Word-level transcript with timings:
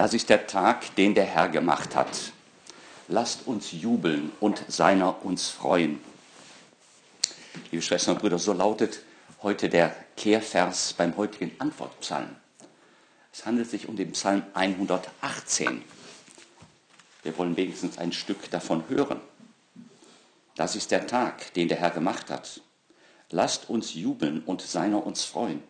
Das 0.00 0.14
ist 0.14 0.30
der 0.30 0.46
Tag, 0.46 0.96
den 0.96 1.14
der 1.14 1.26
Herr 1.26 1.50
gemacht 1.50 1.94
hat. 1.94 2.32
Lasst 3.08 3.46
uns 3.46 3.70
jubeln 3.70 4.32
und 4.40 4.64
seiner 4.66 5.26
uns 5.26 5.50
freuen. 5.50 6.00
Liebe 7.70 7.82
Schwestern 7.82 8.14
und 8.14 8.22
Brüder, 8.22 8.38
so 8.38 8.54
lautet 8.54 9.02
heute 9.42 9.68
der 9.68 9.94
Kehrvers 10.16 10.94
beim 10.94 11.18
heutigen 11.18 11.52
Antwortpsalm. 11.58 12.34
Es 13.30 13.44
handelt 13.44 13.68
sich 13.68 13.90
um 13.90 13.96
den 13.96 14.12
Psalm 14.12 14.42
118. 14.54 15.84
Wir 17.22 17.36
wollen 17.36 17.58
wenigstens 17.58 17.98
ein 17.98 18.12
Stück 18.12 18.50
davon 18.50 18.84
hören. 18.88 19.20
Das 20.56 20.76
ist 20.76 20.92
der 20.92 21.08
Tag, 21.08 21.52
den 21.52 21.68
der 21.68 21.76
Herr 21.76 21.90
gemacht 21.90 22.30
hat. 22.30 22.62
Lasst 23.28 23.68
uns 23.68 23.92
jubeln 23.92 24.42
und 24.46 24.62
seiner 24.62 25.04
uns 25.04 25.26
freuen. 25.26 25.62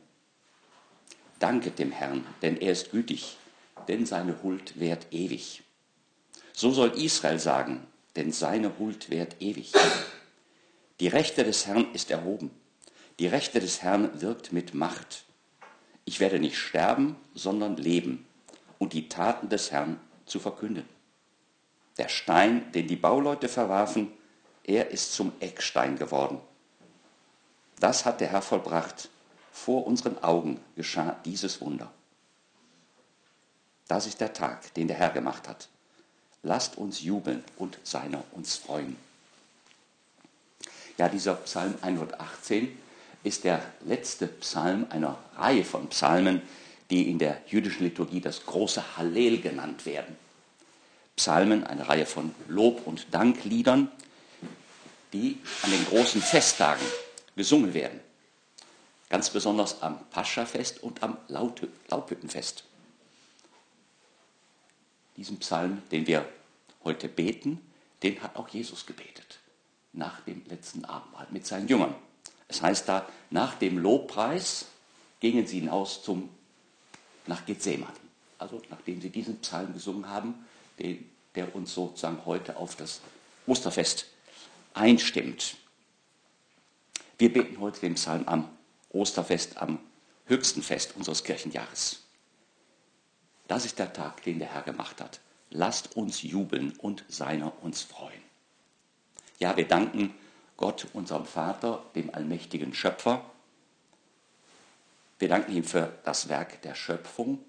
Danket 1.40 1.80
dem 1.80 1.90
Herrn, 1.90 2.24
denn 2.42 2.58
er 2.58 2.70
ist 2.70 2.92
gütig, 2.92 3.36
denn 3.88 4.06
seine 4.06 4.42
Huld 4.42 4.78
währt 4.78 5.06
ewig. 5.10 5.62
So 6.52 6.72
soll 6.72 6.90
Israel 7.02 7.38
sagen, 7.38 7.86
denn 8.16 8.32
seine 8.32 8.78
Huld 8.78 9.10
währt 9.10 9.36
ewig. 9.40 9.72
Die 11.00 11.08
Rechte 11.08 11.44
des 11.44 11.66
Herrn 11.66 11.86
ist 11.94 12.10
erhoben. 12.10 12.50
Die 13.18 13.26
Rechte 13.26 13.60
des 13.60 13.82
Herrn 13.82 14.20
wirkt 14.20 14.52
mit 14.52 14.74
Macht. 14.74 15.24
Ich 16.04 16.20
werde 16.20 16.38
nicht 16.38 16.58
sterben, 16.58 17.16
sondern 17.34 17.76
leben 17.76 18.26
und 18.78 18.92
die 18.92 19.08
Taten 19.08 19.48
des 19.48 19.70
Herrn 19.70 20.00
zu 20.26 20.40
verkünden. 20.40 20.88
Der 21.98 22.08
Stein, 22.08 22.72
den 22.72 22.86
die 22.86 22.96
Bauleute 22.96 23.48
verwarfen, 23.48 24.10
er 24.64 24.90
ist 24.90 25.12
zum 25.12 25.32
Eckstein 25.40 25.96
geworden. 25.96 26.40
Das 27.78 28.04
hat 28.04 28.20
der 28.20 28.28
Herr 28.28 28.42
vollbracht. 28.42 29.08
Vor 29.52 29.86
unseren 29.86 30.22
Augen 30.22 30.60
geschah 30.76 31.16
dieses 31.24 31.60
Wunder. 31.60 31.92
Das 33.90 34.06
ist 34.06 34.20
der 34.20 34.32
Tag, 34.32 34.72
den 34.74 34.86
der 34.86 34.96
Herr 34.96 35.10
gemacht 35.10 35.48
hat. 35.48 35.66
Lasst 36.44 36.78
uns 36.78 37.02
jubeln 37.02 37.42
und 37.56 37.76
seiner 37.82 38.22
uns 38.30 38.54
freuen. 38.54 38.96
Ja, 40.96 41.08
dieser 41.08 41.34
Psalm 41.34 41.74
118 41.82 42.78
ist 43.24 43.42
der 43.42 43.60
letzte 43.84 44.28
Psalm 44.28 44.86
einer 44.90 45.18
Reihe 45.36 45.64
von 45.64 45.88
Psalmen, 45.88 46.40
die 46.88 47.10
in 47.10 47.18
der 47.18 47.42
jüdischen 47.48 47.82
Liturgie 47.82 48.20
das 48.20 48.46
große 48.46 48.96
Hallel 48.96 49.40
genannt 49.40 49.84
werden. 49.86 50.16
Psalmen, 51.16 51.64
eine 51.64 51.88
Reihe 51.88 52.06
von 52.06 52.32
Lob- 52.46 52.86
und 52.86 53.12
Dankliedern, 53.12 53.90
die 55.12 55.36
an 55.62 55.70
den 55.72 55.84
großen 55.86 56.22
Festtagen 56.22 56.86
gesungen 57.34 57.74
werden. 57.74 57.98
Ganz 59.08 59.30
besonders 59.30 59.82
am 59.82 59.98
Paschafest 60.12 60.80
und 60.80 61.02
am 61.02 61.16
Laubhüttenfest 61.26 62.62
diesen 65.20 65.38
Psalm, 65.38 65.82
den 65.92 66.06
wir 66.06 66.26
heute 66.82 67.06
beten, 67.06 67.60
den 68.02 68.22
hat 68.22 68.36
auch 68.36 68.48
Jesus 68.48 68.86
gebetet. 68.86 69.38
Nach 69.92 70.22
dem 70.22 70.42
letzten 70.46 70.86
Abendmahl 70.86 71.26
mit 71.30 71.46
seinen 71.46 71.68
Jüngern. 71.68 71.94
Es 72.48 72.62
heißt 72.62 72.88
da, 72.88 73.06
nach 73.28 73.54
dem 73.56 73.76
Lobpreis 73.76 74.64
gingen 75.20 75.46
sie 75.46 75.60
hinaus 75.60 76.02
zum, 76.02 76.30
nach 77.26 77.44
Gethsemane. 77.44 77.92
Also 78.38 78.62
nachdem 78.70 79.02
sie 79.02 79.10
diesen 79.10 79.38
Psalm 79.40 79.74
gesungen 79.74 80.08
haben, 80.08 80.46
den, 80.78 81.10
der 81.34 81.54
uns 81.54 81.74
sozusagen 81.74 82.24
heute 82.24 82.56
auf 82.56 82.76
das 82.76 83.02
Osterfest 83.46 84.06
einstimmt. 84.72 85.58
Wir 87.18 87.30
beten 87.30 87.60
heute 87.60 87.80
den 87.80 87.96
Psalm 87.96 88.26
am 88.26 88.48
Osterfest, 88.88 89.58
am 89.58 89.80
höchsten 90.24 90.62
Fest 90.62 90.94
unseres 90.96 91.24
Kirchenjahres. 91.24 92.04
Das 93.50 93.64
ist 93.64 93.80
der 93.80 93.92
Tag, 93.92 94.22
den 94.22 94.38
der 94.38 94.54
Herr 94.54 94.62
gemacht 94.62 95.00
hat. 95.00 95.18
Lasst 95.50 95.96
uns 95.96 96.22
jubeln 96.22 96.72
und 96.78 97.04
seiner 97.08 97.52
uns 97.64 97.82
freuen. 97.82 98.22
Ja, 99.40 99.56
wir 99.56 99.66
danken 99.66 100.14
Gott, 100.56 100.86
unserem 100.92 101.26
Vater, 101.26 101.82
dem 101.96 102.14
allmächtigen 102.14 102.72
Schöpfer. 102.72 103.28
Wir 105.18 105.28
danken 105.28 105.50
ihm 105.50 105.64
für 105.64 105.92
das 106.04 106.28
Werk 106.28 106.62
der 106.62 106.76
Schöpfung. 106.76 107.40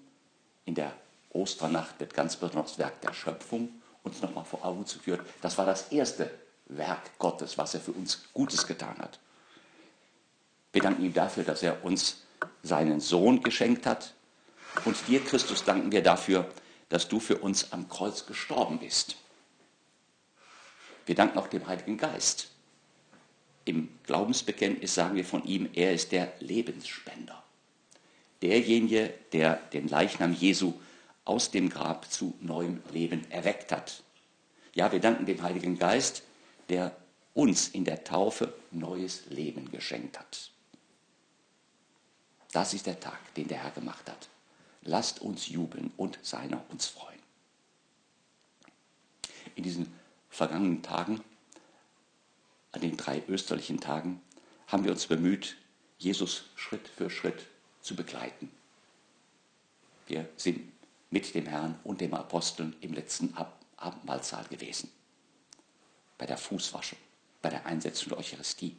In 0.64 0.74
der 0.74 0.92
Osternacht 1.30 2.00
wird 2.00 2.14
ganz 2.14 2.34
besonders 2.34 2.70
das 2.70 2.78
Werk 2.80 3.00
der 3.02 3.14
Schöpfung 3.14 3.68
uns 4.02 4.20
nochmal 4.22 4.44
vor 4.44 4.64
Augen 4.64 4.84
zu 4.84 4.98
führen. 4.98 5.24
Das 5.40 5.56
war 5.56 5.66
das 5.66 5.92
erste 5.92 6.28
Werk 6.66 7.16
Gottes, 7.20 7.58
was 7.58 7.74
er 7.74 7.80
für 7.80 7.92
uns 7.92 8.24
Gutes 8.32 8.66
getan 8.66 8.98
hat. 8.98 9.20
Wir 10.72 10.82
danken 10.82 11.04
ihm 11.04 11.14
dafür, 11.14 11.44
dass 11.44 11.62
er 11.62 11.84
uns 11.84 12.22
seinen 12.64 12.98
Sohn 12.98 13.44
geschenkt 13.44 13.86
hat, 13.86 14.14
und 14.84 14.96
dir, 15.06 15.20
Christus, 15.20 15.64
danken 15.64 15.92
wir 15.92 16.02
dafür, 16.02 16.50
dass 16.88 17.08
du 17.08 17.20
für 17.20 17.38
uns 17.38 17.72
am 17.72 17.88
Kreuz 17.88 18.26
gestorben 18.26 18.78
bist. 18.78 19.16
Wir 21.06 21.14
danken 21.14 21.38
auch 21.38 21.48
dem 21.48 21.66
Heiligen 21.66 21.96
Geist. 21.96 22.50
Im 23.64 23.88
Glaubensbekenntnis 24.04 24.94
sagen 24.94 25.14
wir 25.14 25.24
von 25.24 25.44
ihm, 25.44 25.68
er 25.72 25.92
ist 25.92 26.12
der 26.12 26.32
Lebensspender. 26.40 27.42
Derjenige, 28.40 29.14
der 29.32 29.56
den 29.72 29.88
Leichnam 29.88 30.32
Jesu 30.32 30.74
aus 31.24 31.50
dem 31.50 31.68
Grab 31.68 32.10
zu 32.10 32.34
neuem 32.40 32.82
Leben 32.90 33.30
erweckt 33.30 33.70
hat. 33.70 34.02
Ja, 34.74 34.90
wir 34.90 35.00
danken 35.00 35.26
dem 35.26 35.42
Heiligen 35.42 35.78
Geist, 35.78 36.24
der 36.68 36.96
uns 37.34 37.68
in 37.68 37.84
der 37.84 38.02
Taufe 38.04 38.52
neues 38.72 39.26
Leben 39.26 39.70
geschenkt 39.70 40.18
hat. 40.18 40.50
Das 42.50 42.74
ist 42.74 42.86
der 42.86 42.98
Tag, 42.98 43.34
den 43.36 43.48
der 43.48 43.62
Herr 43.62 43.70
gemacht 43.70 44.08
hat 44.08 44.28
lasst 44.82 45.20
uns 45.20 45.48
jubeln 45.48 45.92
und 45.96 46.18
seiner 46.22 46.62
uns 46.70 46.86
freuen. 46.86 47.20
In 49.54 49.62
diesen 49.62 49.92
vergangenen 50.30 50.82
Tagen, 50.82 51.20
an 52.72 52.80
den 52.80 52.96
drei 52.96 53.22
österlichen 53.28 53.80
Tagen, 53.80 54.20
haben 54.66 54.84
wir 54.84 54.92
uns 54.92 55.06
bemüht, 55.06 55.56
Jesus 55.98 56.44
Schritt 56.56 56.88
für 56.88 57.10
Schritt 57.10 57.46
zu 57.80 57.94
begleiten. 57.94 58.50
Wir 60.06 60.28
sind 60.36 60.72
mit 61.10 61.34
dem 61.34 61.46
Herrn 61.46 61.78
und 61.84 62.00
dem 62.00 62.14
Aposteln 62.14 62.74
im 62.80 62.94
letzten 62.94 63.34
Abendmahlsaal 63.76 64.44
gewesen, 64.44 64.90
bei 66.16 66.26
der 66.26 66.38
Fußwaschung, 66.38 66.98
bei 67.42 67.50
der 67.50 67.66
Einsetzung 67.66 68.08
der 68.08 68.18
Eucharistie. 68.18 68.76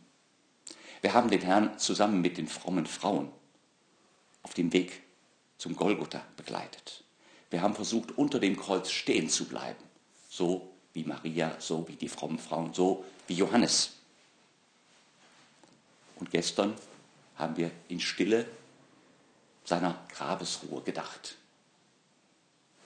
Wir 1.01 1.13
haben 1.13 1.29
den 1.29 1.41
Herrn 1.41 1.77
zusammen 1.77 2.21
mit 2.21 2.37
den 2.37 2.47
frommen 2.47 2.87
Frauen 2.87 3.31
auf 4.41 4.53
dem 4.53 4.73
Weg 4.73 5.02
zum 5.63 5.77
Golgotha 5.77 6.21
begleitet. 6.35 7.05
Wir 7.49 7.61
haben 7.61 7.73
versucht, 7.73 8.17
unter 8.17 8.37
dem 8.37 8.57
Kreuz 8.57 8.91
stehen 8.91 9.29
zu 9.29 9.45
bleiben, 9.45 9.81
so 10.27 10.73
wie 10.91 11.05
Maria, 11.05 11.55
so 11.57 11.87
wie 11.87 11.95
die 11.95 12.09
frommen 12.09 12.37
Frauen, 12.37 12.73
so 12.73 13.05
wie 13.27 13.35
Johannes. 13.35 13.93
Und 16.17 16.31
gestern 16.31 16.75
haben 17.37 17.55
wir 17.55 17.71
in 17.87 18.01
Stille 18.01 18.45
seiner 19.63 20.05
Grabesruhe 20.09 20.81
gedacht, 20.81 21.37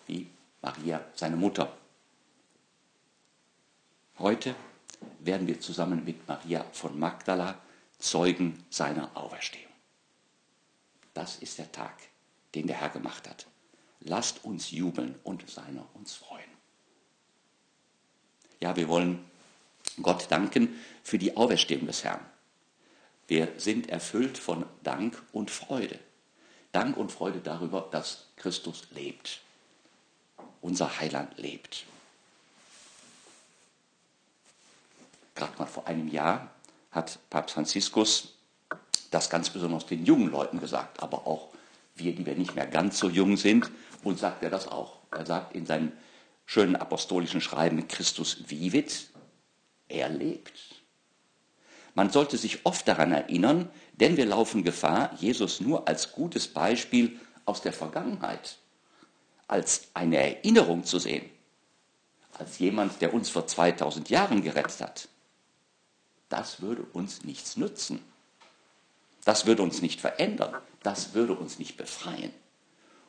wie 0.06 0.28
Maria, 0.62 1.04
seine 1.16 1.36
Mutter. 1.36 1.76
Heute 4.20 4.54
werden 5.22 5.48
wir 5.48 5.60
zusammen 5.60 6.06
mit 6.06 6.28
Maria 6.28 6.64
von 6.74 7.00
Magdala 7.00 7.60
Zeugen 7.98 8.64
seiner 8.70 9.10
Auferstehung. 9.18 9.74
Das 11.16 11.38
ist 11.38 11.58
der 11.58 11.72
Tag, 11.72 11.96
den 12.58 12.68
der 12.68 12.82
Herr 12.82 12.90
gemacht 12.90 13.30
hat. 13.30 13.46
Lasst 14.00 14.44
uns 14.44 14.72
jubeln 14.72 15.16
und 15.24 15.50
seiner 15.50 15.86
uns 15.94 16.16
freuen. 16.16 16.50
Ja, 18.60 18.76
wir 18.76 18.88
wollen 18.88 19.24
Gott 20.02 20.28
danken 20.30 20.76
für 21.04 21.18
die 21.18 21.38
Auferstehung 21.38 21.86
des 21.86 22.04
Herrn. 22.04 22.20
Wir 23.28 23.54
sind 23.58 23.90
erfüllt 23.90 24.38
von 24.38 24.66
Dank 24.84 25.22
und 25.32 25.52
Freude. 25.52 26.00
Dank 26.72 26.98
und 26.98 27.12
Freude 27.12 27.42
darüber, 27.42 27.88
dass 27.92 28.26
Christus 28.38 28.88
lebt. 28.92 29.42
Unser 30.62 31.00
Heiland 31.00 31.38
lebt. 31.38 31.86
Gerade 35.36 35.58
mal 35.60 35.68
vor 35.68 35.86
einem 35.86 36.08
Jahr 36.08 36.50
hat 36.92 37.20
Papst 37.30 37.54
Franziskus 37.54 38.34
das 39.12 39.30
ganz 39.30 39.50
besonders 39.50 39.86
den 39.86 40.06
jungen 40.06 40.32
Leuten 40.32 40.60
gesagt, 40.60 41.02
aber 41.04 41.28
auch 41.28 41.50
wir, 42.00 42.16
die 42.16 42.26
wir 42.26 42.36
nicht 42.36 42.56
mehr 42.56 42.68
ganz 42.68 43.00
so 43.00 43.10
jung 43.10 43.38
sind, 43.38 43.72
und 44.04 44.20
sagt 44.20 44.44
er 44.44 44.50
das 44.50 44.68
auch. 44.68 45.00
Er 45.12 45.26
sagt 45.26 45.56
in 45.56 45.66
seinem 45.66 45.92
schönen 46.46 46.76
apostolischen 46.76 47.42
Schreiben, 47.42 47.88
Christus 47.88 48.50
vivit, 48.50 49.10
er 49.90 50.10
lebt. 50.10 50.54
Man 51.94 52.10
sollte 52.12 52.38
sich 52.38 52.66
oft 52.66 52.88
daran 52.88 53.12
erinnern, 53.12 53.70
denn 53.94 54.18
wir 54.18 54.26
laufen 54.26 54.64
Gefahr, 54.64 55.16
Jesus 55.20 55.62
nur 55.62 55.88
als 55.88 56.12
gutes 56.12 56.48
Beispiel 56.48 57.20
aus 57.46 57.62
der 57.62 57.74
Vergangenheit, 57.74 58.60
als 59.48 59.88
eine 59.94 60.18
Erinnerung 60.18 60.84
zu 60.84 61.00
sehen, 61.00 61.28
als 62.38 62.60
jemand, 62.60 63.02
der 63.02 63.14
uns 63.14 63.30
vor 63.30 63.48
2000 63.48 64.10
Jahren 64.10 64.44
gerettet 64.44 64.82
hat. 64.82 65.10
Das 66.30 66.62
würde 66.62 66.84
uns 66.84 67.24
nichts 67.24 67.58
nützen. 67.58 68.04
Das 69.26 69.46
würde 69.46 69.64
uns 69.64 69.82
nicht 69.82 70.00
verändern. 70.00 70.56
Das 70.88 71.14
würde 71.14 71.34
uns 71.34 71.60
nicht 71.60 71.76
befreien. 71.76 72.32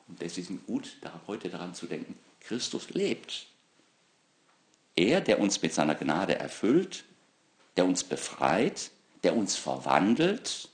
Und 0.08 0.20
es 0.20 0.36
ist 0.36 0.50
gut, 0.66 0.96
heute 1.28 1.48
daran 1.48 1.76
zu 1.76 1.86
denken, 1.86 2.18
Christus 2.40 2.90
lebt. 2.90 3.46
Er, 4.96 5.20
der 5.20 5.38
uns 5.38 5.62
mit 5.62 5.72
seiner 5.72 5.94
Gnade 5.94 6.36
erfüllt, 6.40 7.04
der 7.76 7.84
uns 7.84 8.02
befreit, 8.02 8.90
der 9.22 9.36
uns 9.36 9.54
verwandelt, 9.54 10.70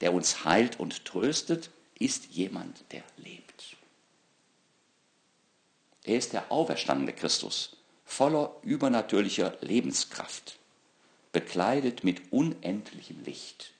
der 0.00 0.14
uns 0.14 0.46
heilt 0.46 0.80
und 0.80 1.04
tröstet, 1.04 1.68
ist 1.98 2.30
jemand, 2.30 2.90
der 2.90 3.02
lebt. 3.18 3.76
Er 6.04 6.16
ist 6.16 6.32
der 6.32 6.50
auferstandene 6.50 7.12
Christus, 7.12 7.76
voller 8.06 8.56
übernatürlicher 8.62 9.58
Lebenskraft, 9.60 10.58
bekleidet 11.32 12.02
mit 12.02 12.32
unendlichem 12.32 13.22
Licht. 13.24 13.74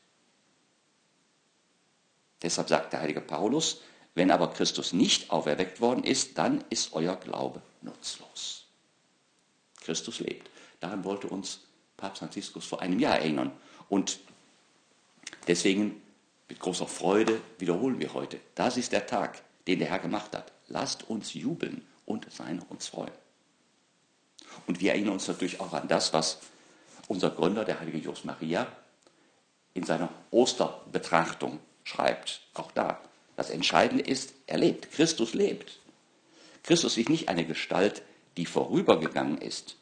Deshalb 2.42 2.68
sagt 2.68 2.92
der 2.92 3.00
heilige 3.00 3.20
Paulus, 3.20 3.82
wenn 4.14 4.30
aber 4.30 4.50
Christus 4.50 4.92
nicht 4.92 5.30
auferweckt 5.30 5.80
worden 5.80 6.04
ist, 6.04 6.38
dann 6.38 6.64
ist 6.70 6.92
euer 6.92 7.16
Glaube 7.16 7.62
nutzlos. 7.82 8.66
Christus 9.80 10.20
lebt. 10.20 10.50
Daran 10.80 11.04
wollte 11.04 11.28
uns 11.28 11.60
Papst 11.96 12.18
Franziskus 12.20 12.66
vor 12.66 12.80
einem 12.80 12.98
Jahr 12.98 13.18
erinnern. 13.18 13.52
Und 13.88 14.18
deswegen 15.46 16.02
mit 16.48 16.58
großer 16.58 16.86
Freude 16.86 17.40
wiederholen 17.58 18.00
wir 18.00 18.12
heute, 18.14 18.40
das 18.54 18.76
ist 18.76 18.92
der 18.92 19.06
Tag, 19.06 19.42
den 19.66 19.78
der 19.78 19.88
Herr 19.88 19.98
gemacht 19.98 20.34
hat. 20.34 20.52
Lasst 20.68 21.08
uns 21.08 21.34
jubeln 21.34 21.86
und 22.06 22.30
seiner 22.32 22.68
uns 22.70 22.88
freuen. 22.88 23.12
Und 24.66 24.80
wir 24.80 24.92
erinnern 24.92 25.14
uns 25.14 25.28
natürlich 25.28 25.60
auch 25.60 25.72
an 25.72 25.86
das, 25.88 26.12
was 26.12 26.38
unser 27.06 27.30
Gründer, 27.30 27.64
der 27.64 27.80
heilige 27.80 27.98
Jos 27.98 28.24
Maria, 28.24 28.66
in 29.74 29.84
seiner 29.84 30.08
Osterbetrachtung 30.30 31.60
schreibt. 31.84 32.42
Auch 32.54 32.72
da. 32.72 33.00
Das 33.36 33.50
Entscheidende 33.50 34.04
ist, 34.04 34.34
er 34.46 34.58
lebt. 34.58 34.90
Christus 34.92 35.34
lebt. 35.34 35.78
Christus 36.62 36.96
ist 36.98 37.08
nicht 37.08 37.28
eine 37.28 37.44
Gestalt, 37.44 38.02
die 38.36 38.46
vorübergegangen 38.46 39.38
ist, 39.38 39.76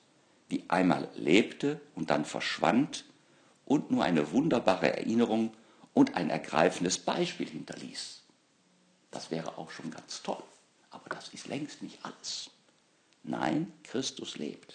die 0.51 0.69
einmal 0.69 1.09
lebte 1.17 1.81
und 1.95 2.11
dann 2.11 2.25
verschwand 2.25 3.05
und 3.67 3.91
nur 3.91 4.05
eine 4.05 4.33
wunderbare 4.33 4.97
Erinnerung 4.97 5.53
und 5.93 6.15
ein 6.15 6.31
ergreifendes 6.31 6.99
Beispiel 6.99 7.49
hinterließ. 7.49 8.23
Das 9.11 9.31
wäre 9.31 9.59
auch 9.59 9.71
schon 9.71 9.91
ganz 9.91 10.23
toll, 10.23 10.43
aber 10.91 11.09
das 11.09 11.29
ist 11.29 11.49
längst 11.49 11.83
nicht 11.83 11.99
alles. 12.03 12.51
Nein, 13.25 13.73
Christus 13.83 14.39
lebt. 14.39 14.75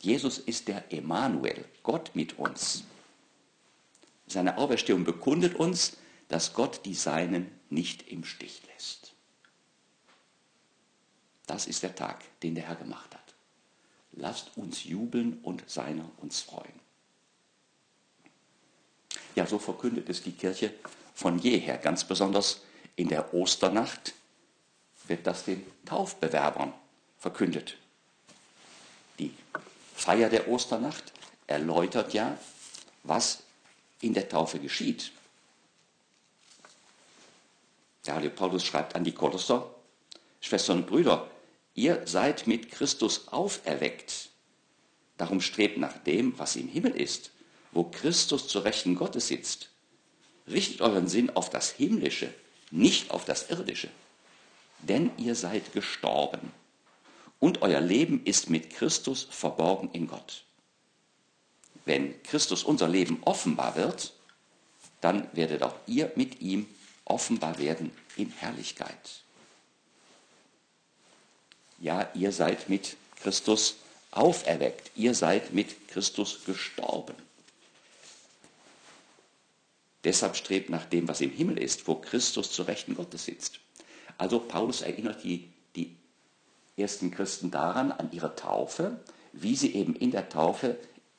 Jesus 0.00 0.38
ist 0.38 0.68
der 0.68 0.92
Emanuel, 0.92 1.64
Gott 1.82 2.10
mit 2.14 2.38
uns. 2.38 2.84
Seine 4.26 4.58
Auferstehung 4.58 5.04
bekundet 5.04 5.54
uns, 5.54 5.96
dass 6.28 6.52
Gott 6.52 6.84
die 6.84 6.94
Seinen 6.94 7.50
nicht 7.70 8.08
im 8.08 8.24
Stich 8.24 8.62
lässt. 8.72 9.12
Das 11.46 11.66
ist 11.66 11.82
der 11.82 11.94
Tag, 11.94 12.24
den 12.40 12.54
der 12.54 12.64
Herr 12.64 12.76
gemacht 12.76 13.14
hat. 13.14 13.34
Lasst 14.12 14.56
uns 14.56 14.84
jubeln 14.84 15.38
und 15.42 15.68
seiner 15.68 16.10
uns 16.18 16.40
freuen. 16.40 16.80
Ja, 19.34 19.46
so 19.46 19.58
verkündet 19.58 20.08
es 20.08 20.22
die 20.22 20.32
Kirche 20.32 20.72
von 21.14 21.38
jeher. 21.38 21.76
Ganz 21.78 22.04
besonders 22.04 22.62
in 22.96 23.08
der 23.08 23.34
Osternacht 23.34 24.14
wird 25.06 25.26
das 25.26 25.44
den 25.44 25.64
Taufbewerbern 25.84 26.72
verkündet. 27.18 27.76
Die 29.18 29.32
Feier 29.94 30.30
der 30.30 30.48
Osternacht 30.48 31.12
erläutert 31.46 32.12
ja, 32.12 32.36
was 33.02 33.42
in 34.00 34.14
der 34.14 34.28
Taufe 34.28 34.58
geschieht. 34.58 35.12
Der 38.06 38.14
Heilige 38.14 38.34
Paulus 38.34 38.64
schreibt 38.64 38.94
an 38.94 39.04
die 39.04 39.12
Kolosser, 39.12 39.74
Schwestern 40.40 40.78
und 40.78 40.86
Brüder, 40.86 41.30
ihr 41.74 42.06
seid 42.06 42.46
mit 42.46 42.70
Christus 42.70 43.28
auferweckt. 43.28 44.30
Darum 45.16 45.40
strebt 45.40 45.78
nach 45.78 45.98
dem, 45.98 46.38
was 46.38 46.56
im 46.56 46.68
Himmel 46.68 46.92
ist, 46.92 47.30
wo 47.72 47.84
Christus 47.84 48.48
zur 48.48 48.64
Rechten 48.64 48.94
Gottes 48.94 49.28
sitzt. 49.28 49.70
Richtet 50.46 50.80
euren 50.80 51.08
Sinn 51.08 51.30
auf 51.34 51.50
das 51.50 51.70
Himmlische, 51.70 52.32
nicht 52.70 53.10
auf 53.10 53.24
das 53.24 53.50
Irdische. 53.50 53.88
Denn 54.80 55.10
ihr 55.18 55.34
seid 55.34 55.72
gestorben 55.72 56.52
und 57.40 57.62
euer 57.62 57.80
Leben 57.80 58.24
ist 58.24 58.50
mit 58.50 58.70
Christus 58.70 59.26
verborgen 59.30 59.90
in 59.92 60.06
Gott. 60.06 60.45
Wenn 61.86 62.20
Christus 62.24 62.64
unser 62.64 62.88
Leben 62.88 63.22
offenbar 63.24 63.76
wird, 63.76 64.12
dann 65.00 65.28
werdet 65.32 65.62
auch 65.62 65.76
ihr 65.86 66.12
mit 66.16 66.40
ihm 66.40 66.66
offenbar 67.04 67.58
werden 67.58 67.92
in 68.16 68.30
Herrlichkeit. 68.30 69.22
Ja, 71.78 72.10
ihr 72.14 72.32
seid 72.32 72.68
mit 72.68 72.96
Christus 73.22 73.76
auferweckt, 74.10 74.90
ihr 74.96 75.14
seid 75.14 75.52
mit 75.52 75.88
Christus 75.88 76.44
gestorben. 76.44 77.14
Deshalb 80.02 80.36
strebt 80.36 80.70
nach 80.70 80.86
dem, 80.86 81.06
was 81.06 81.20
im 81.20 81.30
Himmel 81.30 81.58
ist, 81.58 81.86
wo 81.86 81.96
Christus 81.96 82.50
zur 82.50 82.66
Rechten 82.66 82.96
Gottes 82.96 83.26
sitzt. 83.26 83.60
Also 84.18 84.40
Paulus 84.40 84.80
erinnert 84.80 85.22
die, 85.22 85.48
die 85.76 85.94
ersten 86.76 87.12
Christen 87.12 87.50
daran, 87.50 87.92
an 87.92 88.10
ihre 88.12 88.34
Taufe, 88.34 88.98
wie 89.32 89.54
sie 89.54 89.74
eben 89.74 89.94
in 89.94 90.10
der 90.10 90.28
Taufe 90.28 90.78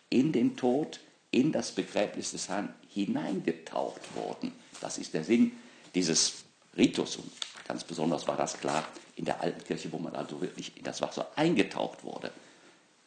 in 0.10 0.32
den 0.32 0.56
Tod, 0.56 1.00
in 1.32 1.52
das 1.52 1.72
Begräbnis 1.72 2.32
des 2.32 2.50
Herrn 2.50 2.74
hineingetaucht 2.90 4.02
wurden. 4.16 4.54
Das 4.82 4.98
ist 4.98 5.14
der 5.14 5.24
Sinn 5.24 5.52
dieses 5.94 6.44
Ritus. 6.76 7.18
Und 7.18 7.32
ganz 7.68 7.84
besonders 7.84 8.28
war 8.28 8.38
das 8.38 8.60
klar 8.60 8.88
in 9.16 9.26
der 9.26 9.42
alten 9.42 9.64
Kirche, 9.64 9.92
wo 9.92 9.98
man 9.98 10.16
also 10.16 10.42
wirklich 10.42 10.78
in 10.78 10.84
das 10.84 11.02
Wasser 11.02 11.32
eingetaucht 11.36 12.04
wurde. 12.04 12.32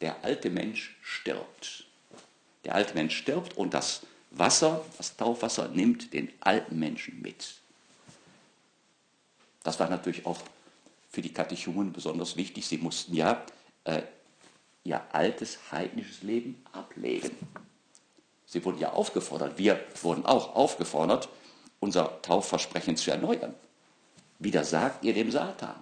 Der 0.01 0.23
alte 0.23 0.49
Mensch 0.49 0.97
stirbt. 1.01 1.85
Der 2.65 2.75
alte 2.75 2.93
Mensch 2.93 3.17
stirbt 3.17 3.57
und 3.57 3.73
das 3.73 4.01
Wasser, 4.31 4.85
das 4.97 5.17
Taufwasser, 5.17 5.67
nimmt 5.69 6.13
den 6.13 6.31
alten 6.39 6.79
Menschen 6.79 7.21
mit. 7.21 7.55
Das 9.63 9.79
war 9.79 9.89
natürlich 9.89 10.25
auch 10.25 10.39
für 11.09 11.21
die 11.21 11.33
Katechumen 11.33 11.91
besonders 11.91 12.37
wichtig. 12.37 12.65
Sie 12.65 12.77
mussten 12.77 13.13
ja 13.13 13.45
äh, 13.83 14.01
ihr 14.83 15.01
altes 15.13 15.71
heidnisches 15.71 16.23
Leben 16.23 16.63
ablegen. 16.71 17.35
Sie 18.45 18.63
wurden 18.65 18.79
ja 18.79 18.91
aufgefordert, 18.91 19.57
wir 19.57 19.79
wurden 20.01 20.25
auch 20.25 20.55
aufgefordert, 20.55 21.29
unser 21.79 22.21
Taufversprechen 22.21 22.97
zu 22.97 23.11
erneuern. 23.11 23.53
Widersagt 24.39 25.03
ihr 25.03 25.13
dem 25.13 25.31
Satan 25.31 25.75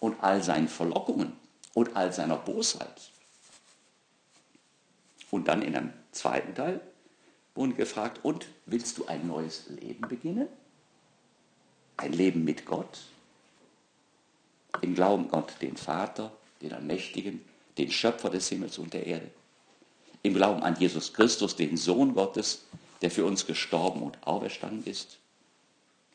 und 0.00 0.22
all 0.22 0.42
seinen 0.42 0.68
Verlockungen 0.68 1.32
und 1.74 1.96
all 1.96 2.12
seiner 2.12 2.36
Bosheit. 2.36 3.10
Und 5.30 5.48
dann 5.48 5.62
in 5.62 5.76
einem 5.76 5.92
zweiten 6.12 6.54
Teil 6.54 6.80
wurden 7.54 7.76
gefragt, 7.76 8.20
und 8.22 8.46
willst 8.66 8.98
du 8.98 9.06
ein 9.06 9.26
neues 9.26 9.68
Leben 9.68 10.06
beginnen? 10.08 10.48
Ein 11.96 12.12
Leben 12.12 12.44
mit 12.44 12.66
Gott? 12.66 13.00
Im 14.82 14.94
Glauben 14.94 15.28
Gott, 15.28 15.54
den 15.60 15.76
Vater, 15.76 16.32
den 16.60 16.72
Allmächtigen, 16.72 17.42
den 17.78 17.90
Schöpfer 17.90 18.30
des 18.30 18.48
Himmels 18.48 18.78
und 18.78 18.92
der 18.92 19.06
Erde. 19.06 19.30
Im 20.22 20.34
Glauben 20.34 20.62
an 20.62 20.78
Jesus 20.78 21.12
Christus, 21.12 21.56
den 21.56 21.76
Sohn 21.76 22.14
Gottes, 22.14 22.62
der 23.02 23.10
für 23.10 23.24
uns 23.24 23.46
gestorben 23.46 24.02
und 24.02 24.26
auferstanden 24.26 24.84
ist 24.84 25.18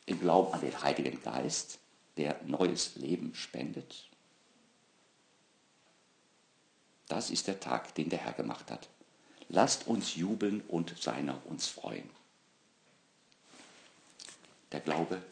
im 0.06 0.20
Glauben 0.20 0.52
an 0.52 0.60
den 0.60 0.82
Heiligen 0.82 1.22
Geist, 1.22 1.78
der 2.16 2.40
neues 2.44 2.96
Leben 2.96 3.34
spendet. 3.34 4.08
Das 7.08 7.30
ist 7.30 7.46
der 7.46 7.60
Tag, 7.60 7.94
den 7.94 8.08
der 8.08 8.18
Herr 8.18 8.32
gemacht 8.32 8.70
hat. 8.70 8.88
Lasst 9.48 9.86
uns 9.86 10.16
jubeln 10.16 10.62
und 10.68 10.94
seiner 11.00 11.44
uns 11.46 11.66
freuen. 11.66 12.08
Der 14.72 14.80
Glaube 14.80 15.22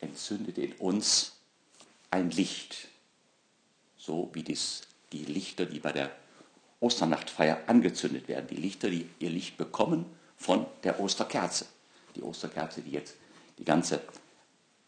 entzündet 0.00 0.58
in 0.58 0.72
uns 0.74 1.32
ein 2.10 2.30
Licht, 2.30 2.88
so 3.96 4.30
wie 4.32 4.44
dies, 4.44 4.82
die 5.12 5.24
Lichter, 5.24 5.66
die 5.66 5.80
bei 5.80 5.92
der 5.92 6.10
Osternachtfeier 6.80 7.62
angezündet 7.66 8.28
werden, 8.28 8.46
die 8.48 8.56
Lichter, 8.56 8.90
die 8.90 9.08
ihr 9.18 9.30
Licht 9.30 9.56
bekommen 9.56 10.06
von 10.36 10.66
der 10.84 11.00
Osterkerze. 11.00 11.66
Die 12.14 12.22
Osterkerze, 12.22 12.82
die 12.82 12.92
jetzt 12.92 13.16
die 13.58 13.64
ganze 13.64 14.00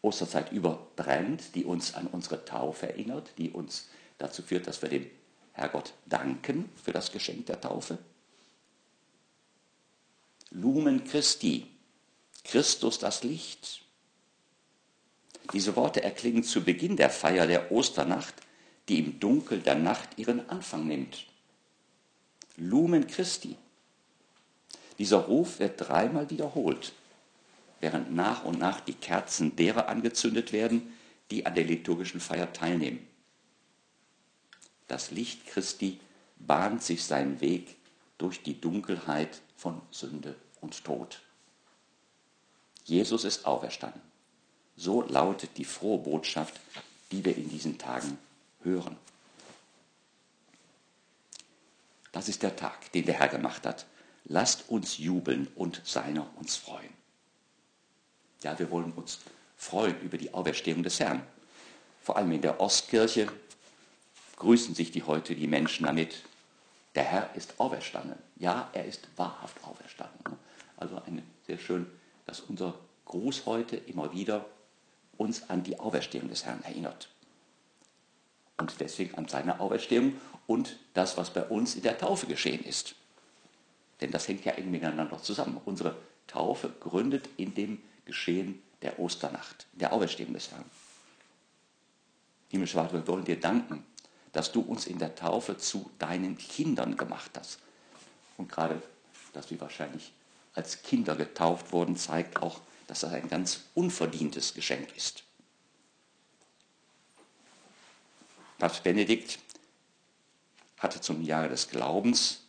Osterzeit 0.01 0.51
über 0.51 0.87
brennt, 0.95 1.55
die 1.55 1.65
uns 1.65 1.93
an 1.93 2.07
unsere 2.07 2.45
Taufe 2.45 2.89
erinnert, 2.89 3.31
die 3.37 3.51
uns 3.51 3.89
dazu 4.17 4.41
führt, 4.41 4.67
dass 4.67 4.81
wir 4.81 4.89
dem 4.89 5.09
Herrgott 5.53 5.93
danken 6.05 6.69
für 6.81 6.91
das 6.91 7.11
Geschenk 7.11 7.45
der 7.47 7.59
Taufe. 7.59 7.97
Lumen 10.49 11.03
Christi, 11.03 11.67
Christus 12.43 12.99
das 12.99 13.23
Licht. 13.23 13.81
Diese 15.53 15.75
Worte 15.75 16.03
erklingen 16.03 16.43
zu 16.43 16.63
Beginn 16.63 16.95
der 16.97 17.09
Feier 17.09 17.47
der 17.47 17.71
Osternacht, 17.71 18.35
die 18.91 18.99
im 18.99 19.21
Dunkel 19.21 19.61
der 19.61 19.75
Nacht 19.75 20.09
ihren 20.17 20.49
Anfang 20.49 20.85
nimmt. 20.85 21.25
Lumen 22.57 23.07
Christi. 23.07 23.55
Dieser 24.99 25.19
Ruf 25.19 25.59
wird 25.59 25.79
dreimal 25.79 26.29
wiederholt 26.29 26.91
während 27.79 28.13
nach 28.13 28.43
und 28.43 28.59
nach 28.59 28.81
die 28.81 28.93
Kerzen 28.93 29.55
derer 29.55 29.87
angezündet 29.87 30.51
werden, 30.51 30.93
die 31.31 31.45
an 31.45 31.55
der 31.55 31.63
liturgischen 31.63 32.19
Feier 32.19 32.51
teilnehmen. 32.51 33.07
Das 34.89 35.09
Licht 35.09 35.47
Christi 35.47 35.99
bahnt 36.37 36.83
sich 36.83 37.05
seinen 37.05 37.39
Weg 37.39 37.77
durch 38.17 38.43
die 38.43 38.59
Dunkelheit 38.59 39.41
von 39.55 39.81
Sünde 39.89 40.35
und 40.59 40.83
Tod. 40.83 41.21
Jesus 42.83 43.23
ist 43.23 43.45
auferstanden. 43.45 44.01
So 44.75 45.01
lautet 45.01 45.57
die 45.57 45.65
frohe 45.65 45.99
Botschaft, 45.99 46.59
die 47.11 47.23
wir 47.23 47.37
in 47.37 47.49
diesen 47.49 47.77
Tagen 47.77 48.17
hören. 48.63 48.97
Das 52.11 52.27
ist 52.27 52.43
der 52.43 52.55
Tag, 52.55 52.91
den 52.91 53.05
der 53.05 53.15
Herr 53.15 53.29
gemacht 53.29 53.65
hat. 53.65 53.85
Lasst 54.25 54.69
uns 54.69 54.97
jubeln 54.97 55.47
und 55.55 55.81
seiner 55.85 56.27
uns 56.37 56.55
freuen. 56.55 56.93
Ja, 58.43 58.57
wir 58.59 58.69
wollen 58.71 58.91
uns 58.91 59.19
freuen 59.57 59.99
über 60.01 60.17
die 60.17 60.33
Auferstehung 60.33 60.83
des 60.83 60.99
Herrn. 60.99 61.25
Vor 62.01 62.17
allem 62.17 62.31
in 62.31 62.41
der 62.41 62.59
Ostkirche 62.59 63.31
grüßen 64.37 64.73
sich 64.73 64.91
die 64.91 65.03
heute 65.03 65.35
die 65.35 65.47
Menschen 65.47 65.85
damit. 65.85 66.23
Der 66.95 67.03
Herr 67.03 67.35
ist 67.35 67.59
auferstanden. 67.59 68.17
Ja, 68.37 68.69
er 68.73 68.85
ist 68.85 69.07
wahrhaft 69.15 69.63
auferstanden. 69.63 70.37
Also 70.77 71.01
eine, 71.05 71.23
sehr 71.45 71.59
schön, 71.59 71.89
dass 72.25 72.41
unser 72.41 72.73
Gruß 73.05 73.45
heute 73.45 73.77
immer 73.77 74.11
wieder 74.13 74.45
uns 75.17 75.49
an 75.49 75.63
die 75.63 75.79
Auferstehung 75.79 76.27
des 76.29 76.45
Herrn 76.45 76.63
erinnert. 76.63 77.07
Und 78.57 78.79
deswegen 78.79 79.15
an 79.15 79.27
seine 79.27 79.59
Auferstehung 79.59 80.13
und 80.47 80.77
das, 80.93 81.17
was 81.17 81.31
bei 81.31 81.43
uns 81.43 81.75
in 81.75 81.81
der 81.81 81.97
Taufe 81.97 82.27
geschehen 82.27 82.63
ist. 82.63 82.95
Denn 84.01 84.11
das 84.11 84.27
hängt 84.27 84.45
ja 84.45 84.53
eng 84.53 84.71
miteinander 84.71 85.21
zusammen. 85.21 85.59
Unsere 85.65 85.95
Taufe 86.27 86.69
gründet 86.79 87.29
in 87.37 87.53
dem 87.53 87.81
Geschehen 88.05 88.61
der 88.81 88.99
Osternacht, 88.99 89.67
der 89.73 89.93
Auferstehung 89.93 90.33
des 90.33 90.51
Herrn. 90.51 90.65
Himmlischer 92.49 92.83
Vater, 92.83 92.93
wir 92.93 93.07
wollen 93.07 93.23
dir 93.23 93.39
danken, 93.39 93.85
dass 94.33 94.51
du 94.51 94.61
uns 94.61 94.87
in 94.87 94.99
der 94.99 95.15
Taufe 95.15 95.57
zu 95.57 95.89
deinen 95.99 96.37
Kindern 96.37 96.97
gemacht 96.97 97.31
hast. 97.37 97.59
Und 98.37 98.51
gerade, 98.51 98.81
dass 99.33 99.51
wir 99.51 99.59
wahrscheinlich 99.61 100.11
als 100.53 100.81
Kinder 100.83 101.15
getauft 101.15 101.71
wurden, 101.71 101.95
zeigt 101.95 102.41
auch, 102.41 102.59
dass 102.87 103.01
das 103.01 103.13
ein 103.13 103.29
ganz 103.29 103.61
unverdientes 103.73 104.53
Geschenk 104.53 104.95
ist. 104.97 105.23
Papst 108.61 108.83
Benedikt 108.83 109.39
hatte 110.77 111.01
zum 111.01 111.23
Jahre 111.23 111.49
des 111.49 111.71
Glaubens 111.71 112.43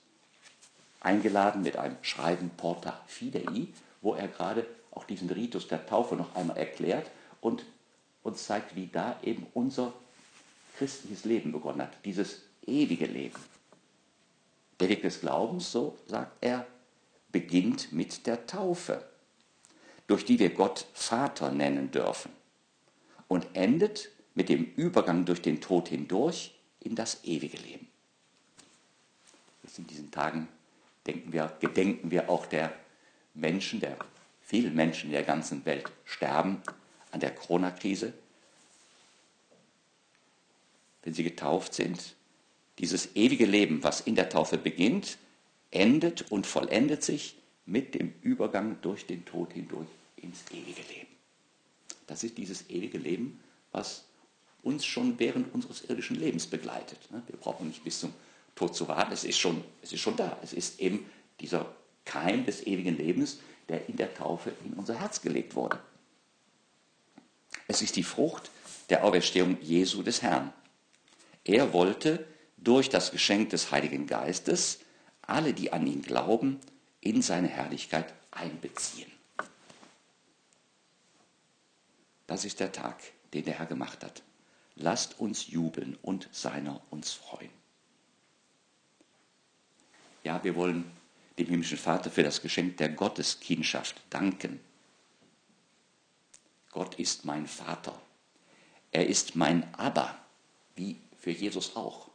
eingeladen 1.00 1.62
mit 1.62 1.78
einem 1.78 1.96
Schreiben 2.02 2.50
Porta 2.50 3.00
Fidei, 3.06 3.68
wo 4.02 4.12
er 4.12 4.28
gerade 4.28 4.66
auch 4.90 5.04
diesen 5.04 5.30
Ritus 5.30 5.68
der 5.68 5.86
Taufe 5.86 6.14
noch 6.14 6.36
einmal 6.36 6.58
erklärt 6.58 7.10
und 7.40 7.64
uns 8.22 8.44
zeigt, 8.44 8.76
wie 8.76 8.88
da 8.88 9.18
eben 9.22 9.46
unser 9.54 9.94
christliches 10.76 11.24
Leben 11.24 11.50
begonnen 11.50 11.80
hat, 11.80 12.04
dieses 12.04 12.42
ewige 12.66 13.06
Leben. 13.06 13.40
Der 14.80 14.90
Weg 14.90 15.00
des 15.00 15.22
Glaubens, 15.22 15.72
so 15.72 15.96
sagt 16.06 16.36
er, 16.42 16.66
beginnt 17.30 17.90
mit 17.90 18.26
der 18.26 18.46
Taufe, 18.46 19.02
durch 20.08 20.26
die 20.26 20.38
wir 20.38 20.50
Gott 20.50 20.84
Vater 20.92 21.50
nennen 21.50 21.90
dürfen 21.90 22.30
und 23.28 23.46
endet 23.54 24.10
mit 24.34 24.48
dem 24.48 24.64
Übergang 24.76 25.24
durch 25.24 25.42
den 25.42 25.60
Tod 25.60 25.88
hindurch 25.88 26.54
in 26.80 26.94
das 26.94 27.24
ewige 27.24 27.56
Leben. 27.58 27.88
Jetzt 29.62 29.78
in 29.78 29.86
diesen 29.86 30.10
Tagen 30.10 30.48
wir, 31.04 31.56
gedenken 31.60 32.10
wir 32.10 32.28
auch 32.28 32.46
der 32.46 32.72
Menschen, 33.34 33.80
der 33.80 33.96
vielen 34.42 34.74
Menschen 34.74 35.06
in 35.06 35.12
der 35.12 35.24
ganzen 35.24 35.64
Welt 35.64 35.90
sterben 36.04 36.62
an 37.10 37.20
der 37.20 37.34
Corona-Krise, 37.34 38.12
wenn 41.02 41.14
sie 41.14 41.24
getauft 41.24 41.74
sind. 41.74 42.14
Dieses 42.78 43.16
ewige 43.16 43.46
Leben, 43.46 43.82
was 43.82 44.00
in 44.00 44.14
der 44.14 44.28
Taufe 44.28 44.58
beginnt, 44.58 45.18
endet 45.70 46.30
und 46.30 46.46
vollendet 46.46 47.02
sich 47.02 47.36
mit 47.66 47.94
dem 47.94 48.12
Übergang 48.22 48.80
durch 48.82 49.06
den 49.06 49.24
Tod 49.24 49.52
hindurch 49.52 49.88
ins 50.16 50.44
ewige 50.50 50.82
Leben. 50.82 51.08
Das 52.06 52.24
ist 52.24 52.38
dieses 52.38 52.68
ewige 52.70 52.98
Leben, 52.98 53.40
was 53.72 54.04
uns 54.62 54.84
schon 54.84 55.18
während 55.18 55.52
unseres 55.54 55.82
irdischen 55.82 56.16
Lebens 56.16 56.46
begleitet. 56.46 56.98
Wir 57.10 57.36
brauchen 57.36 57.68
nicht 57.68 57.84
bis 57.84 58.00
zum 58.00 58.12
Tod 58.54 58.74
zu 58.74 58.86
warten, 58.88 59.12
es 59.12 59.24
ist 59.24 59.38
schon, 59.38 59.64
es 59.82 59.92
ist 59.92 60.00
schon 60.00 60.16
da. 60.16 60.38
Es 60.42 60.52
ist 60.52 60.80
eben 60.80 61.06
dieser 61.40 61.74
Keim 62.04 62.44
des 62.44 62.66
ewigen 62.66 62.96
Lebens, 62.96 63.38
der 63.68 63.88
in 63.88 63.96
der 63.96 64.14
Taufe 64.14 64.52
in 64.64 64.74
unser 64.74 65.00
Herz 65.00 65.22
gelegt 65.22 65.54
wurde. 65.56 65.78
Es 67.66 67.82
ist 67.82 67.96
die 67.96 68.02
Frucht 68.02 68.50
der 68.90 69.04
Auferstehung 69.04 69.58
Jesu 69.60 70.02
des 70.02 70.22
Herrn. 70.22 70.52
Er 71.44 71.72
wollte 71.72 72.26
durch 72.56 72.88
das 72.88 73.10
Geschenk 73.10 73.50
des 73.50 73.70
Heiligen 73.70 74.06
Geistes 74.06 74.80
alle, 75.22 75.54
die 75.54 75.72
an 75.72 75.86
ihn 75.86 76.02
glauben, 76.02 76.60
in 77.00 77.22
seine 77.22 77.48
Herrlichkeit 77.48 78.12
einbeziehen. 78.30 79.10
Das 82.26 82.44
ist 82.44 82.60
der 82.60 82.72
Tag, 82.72 83.00
den 83.34 83.44
der 83.44 83.58
Herr 83.58 83.66
gemacht 83.66 84.04
hat. 84.04 84.22
Lasst 84.76 85.18
uns 85.20 85.48
jubeln 85.48 85.98
und 86.02 86.28
seiner 86.32 86.80
uns 86.90 87.12
freuen. 87.12 87.50
Ja, 90.24 90.42
wir 90.44 90.54
wollen 90.54 90.90
dem 91.38 91.48
himmlischen 91.48 91.78
Vater 91.78 92.10
für 92.10 92.22
das 92.22 92.42
Geschenk 92.42 92.76
der 92.76 92.90
Gotteskindschaft 92.90 94.00
danken. 94.10 94.60
Gott 96.70 96.94
ist 96.96 97.24
mein 97.24 97.46
Vater. 97.46 98.00
Er 98.90 99.06
ist 99.06 99.36
mein 99.36 99.74
Abba, 99.74 100.18
wie 100.76 100.96
für 101.18 101.30
Jesus 101.30 101.76
auch. 101.76 102.08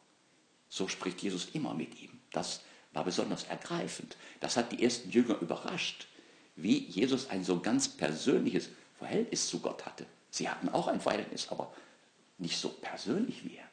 So 0.69 0.87
spricht 0.87 1.21
Jesus 1.21 1.49
immer 1.53 1.73
mit 1.73 2.01
ihm. 2.01 2.19
Das 2.31 2.61
war 2.93 3.03
besonders 3.03 3.43
ergreifend. 3.43 4.17
Das 4.39 4.57
hat 4.57 4.71
die 4.71 4.83
ersten 4.83 5.09
Jünger 5.09 5.39
überrascht, 5.39 6.07
wie 6.55 6.79
Jesus 6.79 7.29
ein 7.29 7.43
so 7.43 7.59
ganz 7.59 7.87
persönliches 7.87 8.69
Verhältnis 8.97 9.47
zu 9.47 9.59
Gott 9.59 9.85
hatte. 9.85 10.05
Sie 10.31 10.49
hatten 10.49 10.69
auch 10.69 10.87
ein 10.87 10.99
Verhältnis, 10.99 11.49
aber 11.49 11.71
nicht 12.37 12.57
so 12.57 12.69
persönlich 12.69 13.43
wie 13.43 13.55
er. 13.55 13.67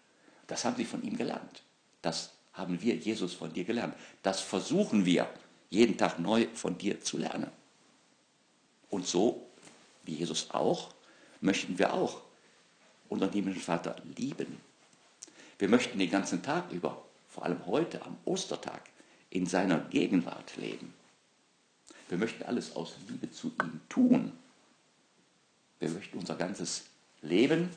Das 0.46 0.64
haben 0.64 0.76
sie 0.76 0.84
von 0.84 1.02
ihm 1.02 1.16
gelernt. 1.16 1.62
Das 2.02 2.32
haben 2.52 2.80
wir, 2.80 2.94
Jesus, 2.94 3.34
von 3.34 3.52
dir 3.52 3.64
gelernt. 3.64 3.94
Das 4.22 4.40
versuchen 4.40 5.04
wir 5.04 5.28
jeden 5.70 5.96
Tag 5.96 6.18
neu 6.18 6.46
von 6.54 6.78
dir 6.78 7.00
zu 7.00 7.18
lernen. 7.18 7.50
Und 8.90 9.06
so, 9.06 9.46
wie 10.04 10.14
Jesus 10.14 10.50
auch, 10.50 10.94
möchten 11.40 11.78
wir 11.78 11.92
auch 11.92 12.22
unseren 13.08 13.32
himmlischen 13.32 13.62
Vater 13.62 13.96
lieben. 14.16 14.60
Wir 15.58 15.68
möchten 15.68 15.98
den 15.98 16.10
ganzen 16.10 16.42
Tag 16.42 16.70
über, 16.70 17.04
vor 17.28 17.44
allem 17.44 17.66
heute 17.66 18.02
am 18.02 18.16
Ostertag, 18.24 18.82
in 19.30 19.46
seiner 19.46 19.80
Gegenwart 19.80 20.56
leben. 20.56 20.94
Wir 22.08 22.18
möchten 22.18 22.44
alles 22.44 22.76
aus 22.76 22.94
Liebe 23.08 23.30
zu 23.30 23.48
ihm 23.62 23.80
tun. 23.88 24.32
Wir 25.80 25.90
möchten 25.90 26.18
unser 26.18 26.36
ganzes 26.36 26.84
Leben 27.20 27.70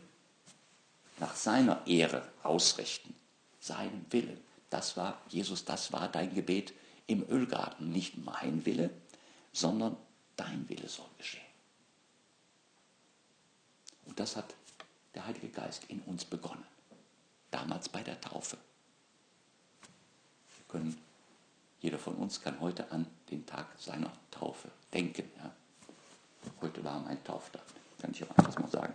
nach 1.20 1.36
seiner 1.36 1.86
Ehre 1.88 2.28
ausrichten, 2.44 3.16
seinen 3.60 4.06
Willen. 4.12 4.40
Das 4.70 4.98
war, 4.98 5.22
Jesus, 5.30 5.66
das 5.66 5.92
war 5.94 6.10
dein 6.10 6.34
Gebet 6.34 6.74
im 7.08 7.28
Ölgarten. 7.30 7.92
Nicht 7.92 8.18
mein 8.18 8.66
Wille, 8.66 8.90
sondern 9.54 9.98
dein 10.36 10.68
Wille 10.70 10.88
soll 10.88 11.10
geschehen. 11.18 11.42
Und 14.06 14.20
das 14.20 14.36
hat 14.36 14.54
der 15.16 15.26
Heilige 15.26 15.50
Geist 15.50 15.84
in 15.88 16.00
uns 16.02 16.26
begonnen. 16.26 16.66
Damals 17.52 17.90
bei 17.90 18.04
der 18.04 18.20
Taufe. 18.22 18.58
Wir 20.58 20.66
können, 20.68 21.02
jeder 21.80 21.98
von 21.98 22.16
uns 22.16 22.42
kann 22.42 22.60
heute 22.60 22.92
an 22.92 23.08
den 23.32 23.46
Tag 23.46 23.68
seiner 23.80 24.12
Taufe 24.32 24.70
denken. 24.94 25.30
Ja. 25.38 25.52
Heute 26.62 26.84
war 26.84 27.00
mein 27.00 27.24
Tauftag, 27.24 27.64
kann 28.00 28.12
ich 28.12 28.24
auch 28.24 28.38
einfach 28.38 28.60
mal 28.60 28.70
sagen. 28.70 28.94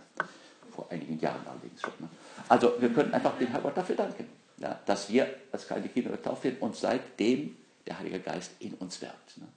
Vor 0.75 0.91
einigen 0.91 1.19
Jahren 1.19 1.45
allerdings 1.47 1.81
schon. 1.81 1.93
Ne? 1.99 2.09
Also 2.49 2.73
wir 2.79 2.89
können 2.89 3.13
einfach 3.13 3.37
dem 3.37 3.47
Herrgott 3.47 3.77
dafür 3.77 3.95
danken 3.95 4.27
ja, 4.57 4.79
dass 4.85 5.09
wir 5.09 5.33
als 5.51 5.67
kleine 5.67 5.89
Kinder 5.89 6.11
getauft 6.11 6.43
werden 6.43 6.57
und 6.59 6.75
seitdem 6.75 7.55
der 7.85 7.99
Heilige 7.99 8.19
Geist 8.19 8.51
in 8.59 8.73
uns 8.75 9.01
wirkt. 9.01 9.37
Ne? 9.37 9.47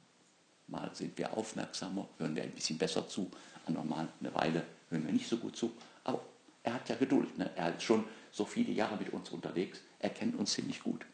Mal 0.67 0.91
sind 0.95 1.17
wir 1.17 1.37
aufmerksamer, 1.37 2.09
hören 2.19 2.35
wir 2.35 2.43
ein 2.43 2.51
bisschen 2.51 2.77
besser 2.77 3.09
zu, 3.09 3.31
normal 3.69 4.09
eine 4.21 4.35
Weile 4.35 4.65
hören 4.91 5.07
wir 5.07 5.13
nicht 5.13 5.29
so 5.29 5.39
gut 5.39 5.57
zu, 5.57 5.73
aber 6.05 6.21
er 6.63 6.75
hat 6.75 6.89
ja 6.89 6.97
Geduld. 6.97 7.39
Ne? 7.39 7.51
Er 7.57 7.75
ist 7.75 7.83
schon 7.83 8.05
so 8.33 8.45
viele 8.45 8.73
Jahre 8.73 8.97
mit 8.97 9.13
uns 9.13 9.31
unterwegs, 9.31 9.81
er 9.99 10.11
kennt 10.11 10.37
uns 10.37 10.53
ziemlich 10.53 10.83
gut. 10.83 11.07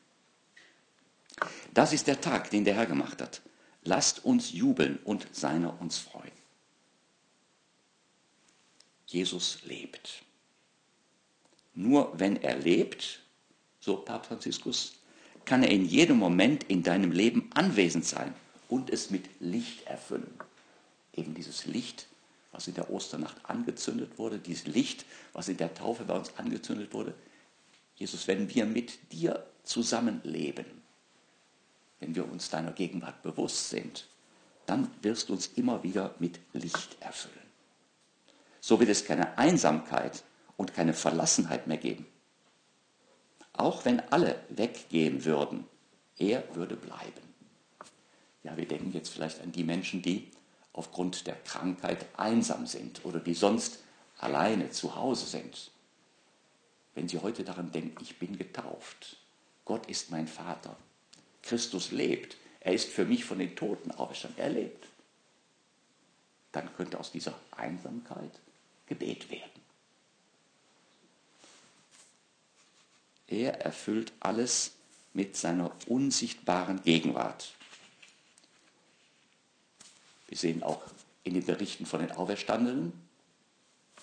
Das 1.72 1.92
ist 1.92 2.06
der 2.06 2.20
Tag, 2.20 2.50
den 2.50 2.64
der 2.64 2.74
Herr 2.74 2.86
gemacht 2.86 3.20
hat. 3.20 3.40
Lasst 3.84 4.24
uns 4.24 4.52
jubeln 4.52 4.98
und 5.04 5.26
seiner 5.34 5.80
uns 5.80 5.98
freuen. 5.98 6.31
Jesus 9.12 9.62
lebt. 9.64 10.22
Nur 11.74 12.18
wenn 12.18 12.42
er 12.42 12.58
lebt, 12.58 13.20
so 13.80 13.96
Papst 13.96 14.28
Franziskus, 14.28 14.92
kann 15.44 15.62
er 15.62 15.70
in 15.70 15.84
jedem 15.84 16.18
Moment 16.18 16.64
in 16.64 16.82
deinem 16.82 17.10
Leben 17.10 17.50
anwesend 17.54 18.04
sein 18.04 18.34
und 18.68 18.90
es 18.90 19.10
mit 19.10 19.28
Licht 19.40 19.86
erfüllen. 19.86 20.32
Eben 21.14 21.34
dieses 21.34 21.66
Licht, 21.66 22.06
was 22.52 22.68
in 22.68 22.74
der 22.74 22.90
Osternacht 22.90 23.36
angezündet 23.44 24.18
wurde, 24.18 24.38
dieses 24.38 24.66
Licht, 24.66 25.04
was 25.32 25.48
in 25.48 25.56
der 25.56 25.74
Taufe 25.74 26.04
bei 26.04 26.14
uns 26.14 26.36
angezündet 26.36 26.92
wurde. 26.92 27.14
Jesus, 27.96 28.28
wenn 28.28 28.54
wir 28.54 28.66
mit 28.66 29.12
dir 29.12 29.44
zusammenleben, 29.64 30.66
wenn 32.00 32.14
wir 32.14 32.30
uns 32.30 32.50
deiner 32.50 32.72
Gegenwart 32.72 33.22
bewusst 33.22 33.70
sind, 33.70 34.06
dann 34.66 34.90
wirst 35.02 35.28
du 35.28 35.34
uns 35.34 35.48
immer 35.56 35.82
wieder 35.82 36.14
mit 36.18 36.38
Licht 36.52 36.96
erfüllen. 37.00 37.41
So 38.64 38.78
wird 38.78 38.90
es 38.90 39.04
keine 39.04 39.38
Einsamkeit 39.38 40.22
und 40.56 40.72
keine 40.72 40.94
Verlassenheit 40.94 41.66
mehr 41.66 41.78
geben. 41.78 42.06
Auch 43.54 43.84
wenn 43.84 43.98
alle 44.12 44.40
weggehen 44.50 45.24
würden, 45.24 45.66
er 46.16 46.44
würde 46.54 46.76
bleiben. 46.76 47.34
Ja, 48.44 48.56
wir 48.56 48.68
denken 48.68 48.92
jetzt 48.92 49.08
vielleicht 49.08 49.40
an 49.40 49.50
die 49.50 49.64
Menschen, 49.64 50.00
die 50.00 50.30
aufgrund 50.72 51.26
der 51.26 51.34
Krankheit 51.34 52.06
einsam 52.16 52.68
sind 52.68 53.04
oder 53.04 53.18
die 53.18 53.34
sonst 53.34 53.80
alleine 54.18 54.70
zu 54.70 54.94
Hause 54.94 55.26
sind. 55.26 55.72
Wenn 56.94 57.08
Sie 57.08 57.18
heute 57.18 57.42
daran 57.42 57.72
denken, 57.72 58.00
ich 58.00 58.20
bin 58.20 58.38
getauft, 58.38 59.16
Gott 59.64 59.86
ist 59.86 60.12
mein 60.12 60.28
Vater, 60.28 60.76
Christus 61.42 61.90
lebt, 61.90 62.36
er 62.60 62.74
ist 62.74 62.90
für 62.90 63.06
mich 63.06 63.24
von 63.24 63.40
den 63.40 63.56
Toten 63.56 63.90
auferstanden, 63.90 64.38
er 64.38 64.50
lebt, 64.50 64.86
dann 66.52 66.72
könnte 66.76 67.00
aus 67.00 67.10
dieser 67.10 67.34
Einsamkeit 67.50 68.30
Gebet 68.86 69.30
werden. 69.30 69.50
Er 73.28 73.60
erfüllt 73.62 74.12
alles 74.20 74.72
mit 75.14 75.36
seiner 75.36 75.70
unsichtbaren 75.86 76.82
Gegenwart. 76.82 77.54
Wir 80.28 80.36
sehen 80.36 80.62
auch 80.62 80.82
in 81.24 81.34
den 81.34 81.44
Berichten 81.44 81.86
von 81.86 82.00
den 82.00 82.12
Auferstandenen, 82.12 82.92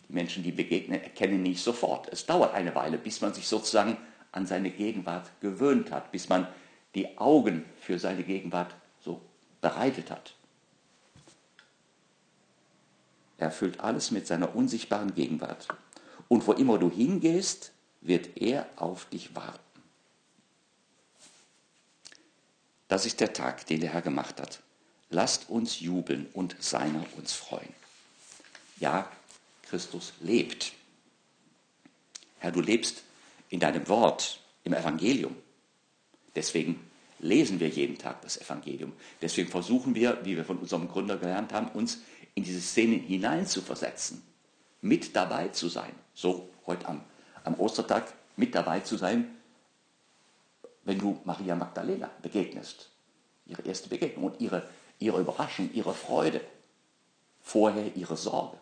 die 0.07 0.13
Menschen, 0.13 0.43
die 0.43 0.51
begegnen, 0.51 1.01
erkennen 1.01 1.43
nicht 1.43 1.63
sofort. 1.63 2.07
Es 2.11 2.25
dauert 2.25 2.53
eine 2.53 2.73
Weile, 2.75 2.97
bis 2.97 3.21
man 3.21 3.33
sich 3.33 3.47
sozusagen 3.47 3.97
an 4.31 4.45
seine 4.45 4.71
Gegenwart 4.71 5.29
gewöhnt 5.41 5.91
hat, 5.91 6.11
bis 6.11 6.29
man 6.29 6.47
die 6.95 7.17
Augen 7.17 7.65
für 7.79 7.99
seine 7.99 8.23
Gegenwart 8.23 8.75
so 8.99 9.21
bereitet 9.61 10.11
hat. 10.11 10.35
Er 13.39 13.47
erfüllt 13.47 13.79
alles 13.79 14.11
mit 14.11 14.27
seiner 14.27 14.55
unsichtbaren 14.55 15.15
Gegenwart. 15.15 15.67
Und 16.27 16.45
wo 16.45 16.51
immer 16.51 16.77
du 16.77 16.91
hingehst, 16.91 17.71
wird 18.01 18.37
er 18.37 18.67
auf 18.75 19.05
dich 19.05 19.35
warten. 19.35 19.59
Das 22.89 23.05
ist 23.05 23.19
der 23.21 23.33
Tag, 23.33 23.65
den 23.67 23.79
der 23.79 23.93
Herr 23.93 24.01
gemacht 24.01 24.39
hat. 24.41 24.59
Lasst 25.09 25.49
uns 25.49 25.79
jubeln 25.79 26.27
und 26.33 26.55
seiner 26.59 27.03
uns 27.17 27.33
freuen. 27.33 27.73
Ja, 28.79 29.09
Christus 29.69 30.13
lebt. 30.19 30.73
Herr, 32.39 32.51
du 32.51 32.61
lebst 32.61 33.03
in 33.49 33.59
deinem 33.59 33.87
Wort, 33.87 34.41
im 34.63 34.73
Evangelium. 34.73 35.35
Deswegen 36.35 36.79
lesen 37.19 37.59
wir 37.59 37.69
jeden 37.69 37.97
Tag 37.97 38.21
das 38.21 38.39
Evangelium. 38.39 38.93
Deswegen 39.21 39.49
versuchen 39.49 39.95
wir, 39.95 40.19
wie 40.23 40.37
wir 40.37 40.45
von 40.45 40.57
unserem 40.57 40.87
Gründer 40.87 41.17
gelernt 41.17 41.53
haben, 41.53 41.67
uns 41.69 41.99
in 42.35 42.43
diese 42.43 42.61
Szene 42.61 42.95
hineinzuversetzen, 42.95 44.21
mit 44.81 45.15
dabei 45.15 45.49
zu 45.49 45.67
sein. 45.67 45.93
So 46.13 46.49
heute 46.65 46.87
am, 46.87 47.01
am 47.43 47.59
Ostertag 47.59 48.13
mit 48.35 48.55
dabei 48.55 48.79
zu 48.79 48.97
sein, 48.97 49.35
wenn 50.83 50.97
du 50.97 51.19
Maria 51.25 51.55
Magdalena 51.55 52.09
begegnest. 52.21 52.89
Ihre 53.45 53.61
erste 53.63 53.89
Begegnung 53.89 54.25
und 54.25 54.41
ihre 54.41 54.63
ihre 54.99 55.21
Überraschung, 55.21 55.71
ihre 55.73 55.93
Freude, 55.93 56.41
vorher 57.41 57.95
ihre 57.95 58.17
Sorge. 58.17 58.57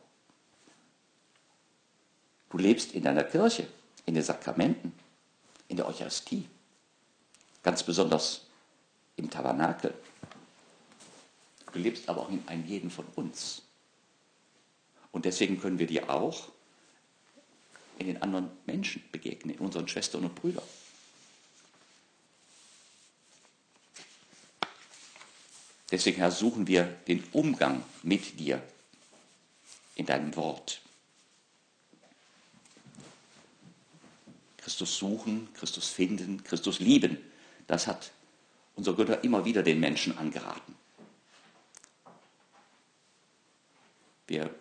Du 2.50 2.58
lebst 2.58 2.94
in 2.94 3.04
deiner 3.04 3.24
Kirche, 3.24 3.68
in 4.06 4.14
den 4.14 4.24
Sakramenten, 4.24 4.94
in 5.68 5.76
der 5.76 5.88
Eucharistie, 5.88 6.48
ganz 7.64 7.84
besonders 7.84 8.46
im 9.18 9.30
Tabernakel. 9.30 9.94
Du 11.74 11.80
lebst 11.80 12.08
aber 12.10 12.22
auch 12.22 12.30
in 12.30 12.48
einem 12.48 12.66
jeden 12.66 12.90
von 12.90 13.06
uns. 13.16 13.62
Und 15.12 15.26
deswegen 15.26 15.60
können 15.60 15.80
wir 15.80 15.88
dir 15.88 16.10
auch 16.10 16.50
in 18.00 18.08
den 18.08 18.22
anderen 18.22 18.50
Menschen 18.66 19.04
begegnen, 19.12 19.56
in 19.56 19.60
unseren 19.62 19.88
Schwestern 19.88 20.24
und 20.24 20.36
Brüdern. 20.36 20.64
Deswegen, 25.90 26.18
Herr, 26.18 26.32
suchen 26.32 26.68
wir 26.68 26.84
den 27.08 27.24
Umgang 27.32 27.84
mit 28.04 28.40
dir 28.40 28.62
in 29.96 30.06
deinem 30.06 30.36
Wort. 30.36 30.82
Christus 34.58 34.98
suchen, 34.98 35.48
Christus 35.54 35.88
finden, 35.88 36.44
Christus 36.44 36.80
lieben, 36.80 37.18
das 37.68 37.88
hat 37.88 38.12
unser 38.76 38.94
Götter 38.94 39.24
immer 39.24 39.46
wieder 39.46 39.64
den 39.64 39.80
Menschen 39.80 40.18
angeraten. 40.18 40.77
Wir 44.28 44.54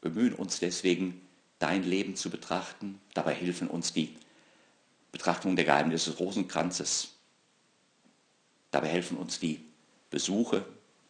bemühen 0.00 0.34
uns 0.34 0.58
deswegen, 0.58 1.20
dein 1.58 1.84
Leben 1.84 2.16
zu 2.16 2.30
betrachten. 2.30 3.00
Dabei 3.14 3.34
helfen 3.34 3.68
uns 3.68 3.92
die 3.92 4.16
Betrachtung 5.12 5.56
der 5.56 5.64
Geheimnisse 5.64 6.10
des 6.10 6.20
Rosenkranzes. 6.20 7.12
Dabei 8.70 8.88
helfen 8.88 9.16
uns 9.16 9.38
die 9.38 9.64
Besuche 10.10 10.64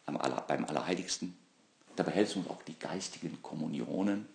beim 0.05 0.17
Allerheiligsten. 0.65 1.37
Dabei 1.97 2.13
helfen 2.13 2.43
uns 2.43 2.51
auch 2.51 2.63
die 2.63 2.79
geistigen 2.79 3.43
Kommunionen, 3.43 4.27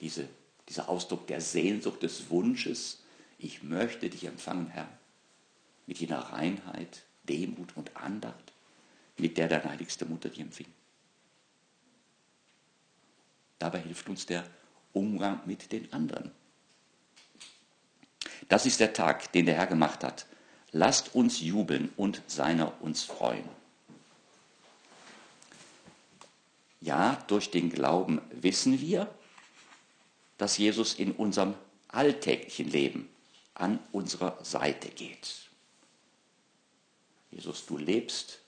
diese, 0.00 0.28
dieser 0.68 0.88
Ausdruck 0.88 1.26
der 1.26 1.40
Sehnsucht, 1.40 2.02
des 2.02 2.30
Wunsches. 2.30 3.00
Ich 3.38 3.62
möchte 3.62 4.08
dich 4.08 4.24
empfangen, 4.24 4.68
Herr, 4.68 4.88
mit 5.86 5.98
jener 5.98 6.20
Reinheit, 6.20 7.02
Demut 7.24 7.76
und 7.76 7.96
Andacht, 7.96 8.52
mit 9.18 9.36
der 9.36 9.48
deine 9.48 9.70
heiligste 9.70 10.06
Mutter 10.06 10.28
dich 10.28 10.40
empfing. 10.40 10.66
Dabei 13.62 13.78
hilft 13.78 14.08
uns 14.08 14.26
der 14.26 14.44
Umgang 14.92 15.40
mit 15.46 15.70
den 15.70 15.92
anderen. 15.92 16.32
Das 18.48 18.66
ist 18.66 18.80
der 18.80 18.92
Tag, 18.92 19.30
den 19.30 19.46
der 19.46 19.54
Herr 19.54 19.68
gemacht 19.68 20.02
hat. 20.02 20.26
Lasst 20.72 21.14
uns 21.14 21.40
jubeln 21.40 21.92
und 21.96 22.22
seiner 22.26 22.82
uns 22.82 23.04
freuen. 23.04 23.48
Ja, 26.80 27.22
durch 27.28 27.52
den 27.52 27.70
Glauben 27.70 28.20
wissen 28.32 28.80
wir, 28.80 29.08
dass 30.38 30.58
Jesus 30.58 30.94
in 30.94 31.12
unserem 31.12 31.54
alltäglichen 31.86 32.68
Leben 32.68 33.08
an 33.54 33.78
unserer 33.92 34.44
Seite 34.44 34.88
geht. 34.88 35.36
Jesus, 37.30 37.64
du 37.66 37.78
lebst 37.78 38.40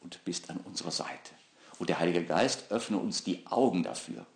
und 0.00 0.24
bist 0.24 0.50
an 0.50 0.56
unserer 0.64 0.90
Seite. 0.90 1.30
Und 1.78 1.90
der 1.90 2.00
Heilige 2.00 2.24
Geist 2.24 2.72
öffne 2.72 2.98
uns 2.98 3.22
die 3.22 3.46
Augen 3.46 3.84
dafür. 3.84 4.26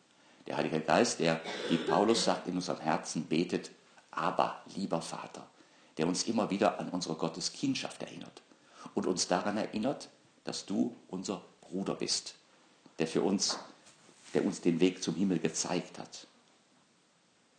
Der 0.46 0.56
Heilige 0.56 0.80
Geist, 0.80 1.20
der, 1.20 1.40
wie 1.68 1.76
Paulus 1.76 2.24
sagt, 2.24 2.48
in 2.48 2.56
unserem 2.56 2.80
Herzen 2.80 3.24
betet, 3.26 3.70
aber 4.10 4.62
lieber 4.74 5.00
Vater, 5.00 5.46
der 5.96 6.06
uns 6.06 6.24
immer 6.24 6.50
wieder 6.50 6.78
an 6.78 6.88
unsere 6.90 7.14
Gotteskindschaft 7.14 8.02
erinnert 8.02 8.42
und 8.94 9.06
uns 9.06 9.28
daran 9.28 9.56
erinnert, 9.56 10.08
dass 10.44 10.66
du 10.66 10.96
unser 11.08 11.42
Bruder 11.60 11.94
bist, 11.94 12.34
der 12.98 13.06
für 13.06 13.22
uns, 13.22 13.58
der 14.34 14.44
uns 14.44 14.60
den 14.60 14.80
Weg 14.80 15.02
zum 15.02 15.14
Himmel 15.14 15.38
gezeigt 15.38 15.98
hat. 15.98 16.26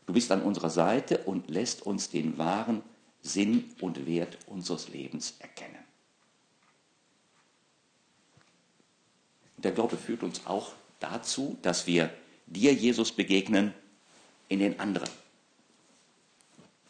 Du 0.05 0.13
bist 0.13 0.31
an 0.31 0.41
unserer 0.41 0.69
Seite 0.69 1.19
und 1.19 1.49
lässt 1.49 1.83
uns 1.83 2.09
den 2.09 2.37
wahren 2.37 2.83
Sinn 3.21 3.73
und 3.79 4.05
Wert 4.05 4.37
unseres 4.47 4.89
Lebens 4.89 5.35
erkennen. 5.39 5.79
Der 9.57 9.71
Glaube 9.71 9.95
führt 9.95 10.23
uns 10.23 10.45
auch 10.45 10.73
dazu, 10.99 11.57
dass 11.61 11.87
wir 11.87 12.13
dir, 12.45 12.73
Jesus, 12.73 13.12
begegnen 13.12 13.73
in 14.49 14.60
den 14.60 14.79
anderen 14.79 15.10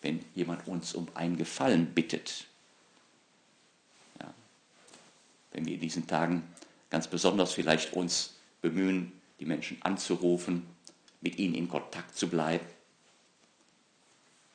wenn 0.03 0.23
jemand 0.35 0.67
uns 0.67 0.93
um 0.93 1.07
einen 1.15 1.37
Gefallen 1.37 1.93
bittet. 1.93 2.45
Ja. 4.19 4.33
Wenn 5.51 5.65
wir 5.65 5.75
in 5.75 5.79
diesen 5.79 6.05
Tagen 6.05 6.43
ganz 6.89 7.07
besonders 7.07 7.53
vielleicht 7.53 7.93
uns 7.93 8.35
bemühen, 8.61 9.13
die 9.39 9.45
Menschen 9.45 9.81
anzurufen, 9.81 10.67
mit 11.21 11.39
ihnen 11.39 11.55
in 11.55 11.69
Kontakt 11.69 12.15
zu 12.15 12.27
bleiben. 12.29 12.65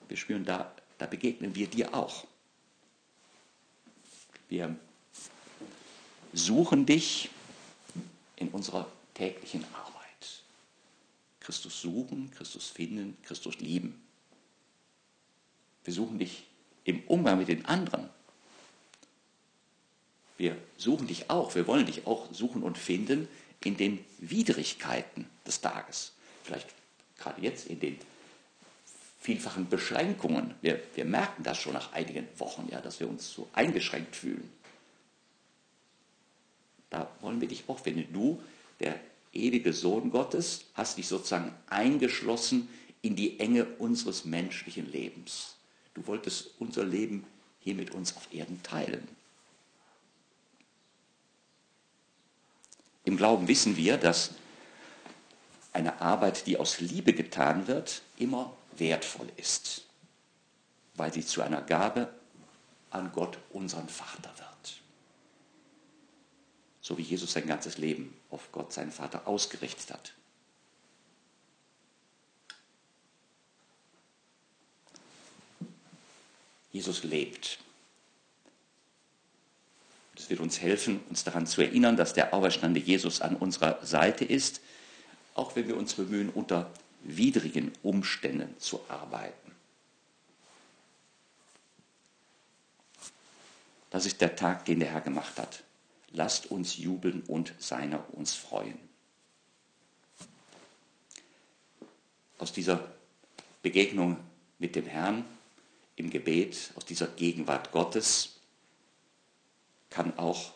Wir 0.07 0.17
spüren, 0.17 0.45
da, 0.45 0.71
da 0.99 1.07
begegnen 1.07 1.55
wir 1.55 1.67
dir 1.67 1.95
auch. 1.95 2.27
Wir 4.49 4.77
suchen 6.33 6.87
dich 6.87 7.31
in 8.37 8.49
unserer 8.49 8.87
täglichen 9.15 9.65
Arbeit. 9.75 9.98
Christus 11.49 11.81
suchen, 11.81 12.31
Christus 12.31 12.69
finden, 12.69 13.17
Christus 13.23 13.59
lieben. 13.59 13.99
Wir 15.83 15.95
suchen 15.95 16.19
dich 16.19 16.45
im 16.85 17.03
Umgang 17.05 17.39
mit 17.39 17.49
den 17.49 17.65
anderen. 17.65 18.11
Wir 20.37 20.59
suchen 20.77 21.07
dich 21.07 21.31
auch, 21.31 21.55
wir 21.55 21.67
wollen 21.67 21.87
dich 21.87 22.07
auch 22.07 22.31
suchen 22.35 22.63
und 22.63 22.77
finden 22.77 23.29
in 23.65 23.79
den 23.79 24.05
Widrigkeiten 24.19 25.25
des 25.47 25.63
Tages. 25.63 26.13
Vielleicht 26.45 26.69
gerade 27.17 27.41
jetzt 27.41 27.67
in 27.67 27.81
den 27.81 27.99
vielfachen 29.19 29.71
Beschränkungen. 29.71 30.55
Wir, 30.61 30.83
wir 30.97 31.07
merken 31.07 31.45
das 31.45 31.57
schon 31.57 31.73
nach 31.73 31.95
einigen 31.95 32.29
Wochen, 32.37 32.69
ja, 32.71 32.83
dass 32.83 33.01
wir 33.01 33.09
uns 33.09 33.33
so 33.33 33.49
eingeschränkt 33.55 34.15
fühlen. 34.15 34.53
Da 36.91 37.11
wollen 37.23 37.41
wir 37.41 37.49
dich 37.49 37.65
auch, 37.69 37.87
wenn 37.87 38.13
du, 38.13 38.39
der 38.81 39.01
ewige 39.33 39.73
Sohn 39.73 40.11
Gottes, 40.11 40.65
hast 40.75 40.99
dich 40.99 41.09
sozusagen 41.09 41.55
eingeschlossen 41.69 42.69
in 43.03 43.17
die 43.17 43.39
Enge 43.41 43.65
unseres 43.79 44.25
menschlichen 44.25 44.91
Lebens. 44.91 45.57
Du 45.95 46.07
wolltest 46.07 46.51
unser 46.59 46.85
Leben 46.85 47.25
hier 47.61 47.75
mit 47.75 47.93
uns 47.93 48.17
auf 48.17 48.33
Erden 48.33 48.63
teilen. 48.63 49.07
Im 53.05 53.17
Glauben 53.17 53.49
wissen 53.49 53.77
wir, 53.77 53.97
dass 53.97 54.33
eine 55.73 56.01
Arbeit, 56.01 56.47
die 56.47 56.59
aus 56.59 56.81
Liebe 56.81 57.13
getan 57.15 57.67
wird, 57.67 58.03
immer 58.19 58.55
wertvoll 58.77 59.29
ist, 59.37 59.85
weil 60.95 61.13
sie 61.13 61.25
zu 61.25 61.43
einer 61.43 61.63
Gabe 61.63 62.13
an 62.91 63.13
Gott, 63.13 63.39
unseren 63.51 63.89
Vater 63.89 64.31
wird. 64.37 64.81
So 66.81 66.99
wie 66.99 67.03
Jesus 67.03 67.33
sein 67.33 67.47
ganzes 67.47 67.79
Leben 67.79 68.18
auf 68.31 68.53
Gott, 68.53 68.73
seinen 68.73 68.93
Vater, 68.93 69.27
ausgerichtet 69.27 69.93
hat. 69.93 70.15
Jesus 76.73 77.03
lebt. 77.03 77.59
Das 80.15 80.29
wird 80.31 80.41
uns 80.41 80.61
helfen, 80.61 81.01
uns 81.09 81.25
daran 81.25 81.47
zu 81.47 81.63
erinnern, 81.63 81.97
dass 81.97 82.13
der 82.13 82.35
auferstandene 82.35 82.85
Jesus 82.85 83.21
an 83.21 83.37
unserer 83.37 83.85
Seite 83.85 84.25
ist, 84.25 84.61
auch 85.35 85.57
wenn 85.57 85.69
wir 85.69 85.77
uns 85.77 85.95
bemühen, 85.95 86.29
unter 86.29 86.71
widrigen 87.03 87.73
Umständen 87.83 88.59
zu 88.59 88.81
arbeiten. 88.89 89.53
Das 93.91 94.05
ist 94.05 94.21
der 94.21 94.37
Tag, 94.37 94.65
den 94.67 94.81
der 94.81 94.91
Herr 94.91 95.01
gemacht 95.01 95.39
hat. 95.39 95.63
Lasst 96.11 96.51
uns 96.51 96.77
jubeln 96.77 97.23
und 97.23 97.55
seiner 97.59 98.03
uns 98.15 98.35
freuen. 98.35 98.79
Aus 102.39 102.53
dieser 102.53 102.93
Begegnung 103.63 104.17
mit 104.59 104.77
dem 104.77 104.87
Herrn 104.87 105.25
im 105.97 106.11
Gebet, 106.11 106.73
aus 106.77 106.85
dieser 106.85 107.09
Gegenwart 107.09 107.73
Gottes, 107.73 108.37
kann 109.91 110.17
auch 110.19 110.53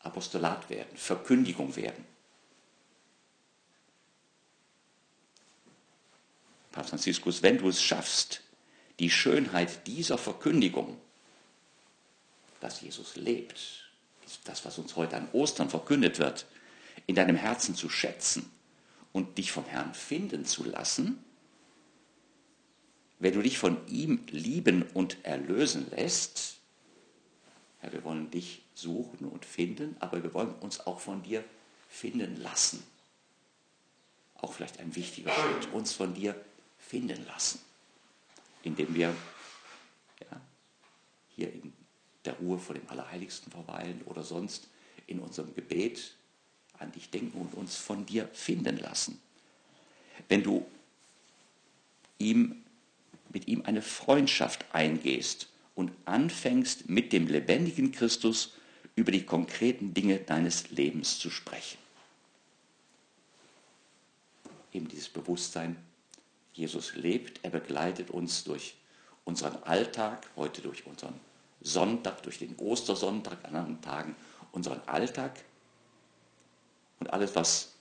Apostolat 0.00 0.68
werden, 0.68 0.96
Verkündigung 0.96 1.76
werden. 1.76 2.04
Papst 6.72 6.90
Franziskus, 6.90 7.42
wenn 7.42 7.58
du 7.58 7.68
es 7.68 7.82
schaffst, 7.82 8.42
die 8.98 9.10
Schönheit 9.10 9.86
dieser 9.86 10.18
Verkündigung, 10.18 10.98
dass 12.60 12.80
Jesus 12.80 13.16
lebt, 13.16 13.81
das, 14.44 14.64
was 14.64 14.78
uns 14.78 14.96
heute 14.96 15.16
an 15.16 15.28
Ostern 15.32 15.70
verkündet 15.70 16.18
wird, 16.18 16.46
in 17.06 17.14
deinem 17.14 17.36
Herzen 17.36 17.74
zu 17.74 17.88
schätzen 17.88 18.50
und 19.12 19.38
dich 19.38 19.52
vom 19.52 19.64
Herrn 19.66 19.94
finden 19.94 20.44
zu 20.44 20.64
lassen, 20.64 21.22
wenn 23.18 23.34
du 23.34 23.42
dich 23.42 23.58
von 23.58 23.76
ihm 23.86 24.24
lieben 24.30 24.82
und 24.94 25.24
erlösen 25.24 25.86
lässt, 25.90 26.56
ja, 27.82 27.92
wir 27.92 28.02
wollen 28.04 28.30
dich 28.30 28.62
suchen 28.74 29.28
und 29.28 29.44
finden, 29.44 29.96
aber 30.00 30.22
wir 30.22 30.34
wollen 30.34 30.54
uns 30.56 30.80
auch 30.80 31.00
von 31.00 31.22
dir 31.22 31.44
finden 31.88 32.40
lassen. 32.40 32.82
Auch 34.36 34.52
vielleicht 34.52 34.80
ein 34.80 34.94
wichtiger 34.96 35.32
Schritt, 35.32 35.72
uns 35.72 35.92
von 35.92 36.14
dir 36.14 36.34
finden 36.78 37.24
lassen, 37.26 37.60
indem 38.62 38.94
wir 38.94 39.14
ja, 40.20 40.40
hier 41.36 41.52
in 41.52 41.72
der 42.24 42.34
Ruhe 42.34 42.58
vor 42.58 42.74
dem 42.74 42.88
Allerheiligsten 42.88 43.50
verweilen 43.50 44.00
oder 44.06 44.22
sonst 44.22 44.68
in 45.06 45.18
unserem 45.18 45.54
Gebet 45.54 46.14
an 46.78 46.92
dich 46.92 47.10
denken 47.10 47.40
und 47.40 47.54
uns 47.54 47.76
von 47.76 48.06
dir 48.06 48.28
finden 48.32 48.78
lassen. 48.78 49.20
Wenn 50.28 50.42
du 50.42 50.66
ihm, 52.18 52.62
mit 53.32 53.48
ihm 53.48 53.62
eine 53.62 53.82
Freundschaft 53.82 54.64
eingehst 54.72 55.48
und 55.74 55.92
anfängst 56.04 56.88
mit 56.88 57.12
dem 57.12 57.26
lebendigen 57.26 57.92
Christus 57.92 58.52
über 58.94 59.10
die 59.10 59.24
konkreten 59.24 59.94
Dinge 59.94 60.18
deines 60.18 60.70
Lebens 60.70 61.18
zu 61.18 61.30
sprechen. 61.30 61.78
Eben 64.72 64.88
dieses 64.88 65.08
Bewusstsein, 65.08 65.76
Jesus 66.52 66.94
lebt, 66.94 67.40
er 67.42 67.50
begleitet 67.50 68.10
uns 68.10 68.44
durch 68.44 68.74
unseren 69.24 69.62
Alltag, 69.62 70.28
heute 70.36 70.60
durch 70.60 70.86
unseren 70.86 71.18
Sonntag, 71.62 72.22
durch 72.22 72.38
den 72.38 72.56
Ostersonntag, 72.56 73.44
an 73.44 73.56
anderen 73.56 73.80
Tagen 73.80 74.16
unseren 74.52 74.80
Alltag. 74.86 75.44
Und 77.00 77.12
alles, 77.12 77.34
was 77.34 77.72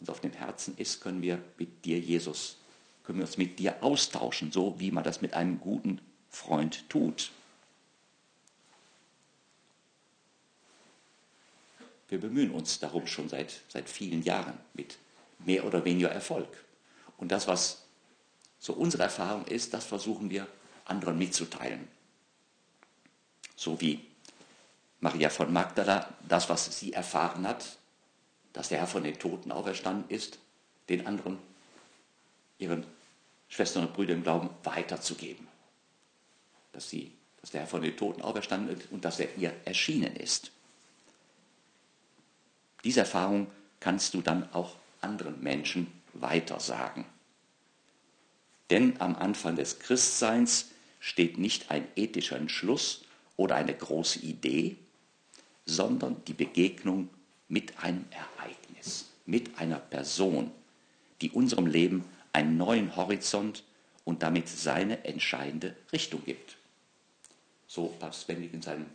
uns 0.00 0.10
auf 0.10 0.20
dem 0.20 0.32
Herzen 0.32 0.76
ist, 0.76 1.00
können 1.00 1.22
wir 1.22 1.42
mit 1.58 1.84
dir, 1.84 1.98
Jesus, 1.98 2.56
können 3.04 3.18
wir 3.18 3.26
uns 3.26 3.38
mit 3.38 3.58
dir 3.58 3.82
austauschen, 3.82 4.52
so 4.52 4.78
wie 4.78 4.90
man 4.90 5.04
das 5.04 5.22
mit 5.22 5.34
einem 5.34 5.60
guten 5.60 6.00
Freund 6.28 6.88
tut. 6.90 7.30
Wir 12.08 12.20
bemühen 12.20 12.50
uns 12.50 12.78
darum 12.78 13.06
schon 13.06 13.28
seit, 13.28 13.62
seit 13.68 13.88
vielen 13.88 14.22
Jahren 14.22 14.58
mit 14.74 14.98
mehr 15.38 15.64
oder 15.64 15.84
weniger 15.84 16.10
Erfolg. 16.10 16.48
Und 17.16 17.32
das, 17.32 17.48
was 17.48 17.84
so 18.58 18.72
unsere 18.74 19.04
Erfahrung 19.04 19.44
ist, 19.46 19.74
das 19.74 19.84
versuchen 19.84 20.30
wir 20.30 20.46
anderen 20.84 21.18
mitzuteilen. 21.18 21.88
So 23.56 23.80
wie 23.80 24.00
Maria 25.00 25.30
von 25.30 25.52
Magdala 25.52 26.14
das, 26.28 26.48
was 26.48 26.78
sie 26.78 26.92
erfahren 26.92 27.46
hat, 27.46 27.76
dass 28.52 28.68
der 28.68 28.78
Herr 28.78 28.86
von 28.86 29.04
den 29.04 29.18
Toten 29.18 29.52
auferstanden 29.52 30.08
ist, 30.08 30.38
den 30.88 31.06
anderen, 31.06 31.38
ihren 32.58 32.86
Schwestern 33.48 33.86
und 33.86 33.94
Brüdern 33.94 34.18
im 34.18 34.22
Glauben 34.22 34.50
weiterzugeben. 34.64 35.46
Dass, 36.72 36.90
sie, 36.90 37.12
dass 37.40 37.50
der 37.50 37.62
Herr 37.62 37.68
von 37.68 37.82
den 37.82 37.96
Toten 37.96 38.22
auferstanden 38.22 38.76
ist 38.76 38.90
und 38.90 39.04
dass 39.04 39.20
er 39.20 39.34
ihr 39.36 39.52
erschienen 39.64 40.14
ist. 40.16 40.50
Diese 42.84 43.00
Erfahrung 43.00 43.48
kannst 43.80 44.14
du 44.14 44.22
dann 44.22 44.52
auch 44.52 44.76
anderen 45.00 45.42
Menschen 45.42 45.90
weitersagen. 46.14 47.04
Denn 48.70 49.00
am 49.00 49.16
Anfang 49.16 49.56
des 49.56 49.78
Christseins 49.78 50.70
steht 51.00 51.38
nicht 51.38 51.70
ein 51.70 51.86
ethischer 51.94 52.36
Entschluss 52.36 53.05
oder 53.36 53.56
eine 53.56 53.74
große 53.74 54.20
Idee, 54.20 54.76
sondern 55.64 56.22
die 56.26 56.34
Begegnung 56.34 57.08
mit 57.48 57.78
einem 57.78 58.04
Ereignis, 58.10 59.06
mit 59.26 59.58
einer 59.58 59.78
Person, 59.78 60.50
die 61.20 61.30
unserem 61.30 61.66
Leben 61.66 62.04
einen 62.32 62.56
neuen 62.56 62.96
Horizont 62.96 63.64
und 64.04 64.22
damit 64.22 64.48
seine 64.48 65.04
entscheidende 65.04 65.74
Richtung 65.92 66.24
gibt. 66.24 66.56
So 67.66 67.88
Papst 67.98 68.26
Benedikt 68.26 68.54
in 68.54 68.62
seinem 68.62 68.86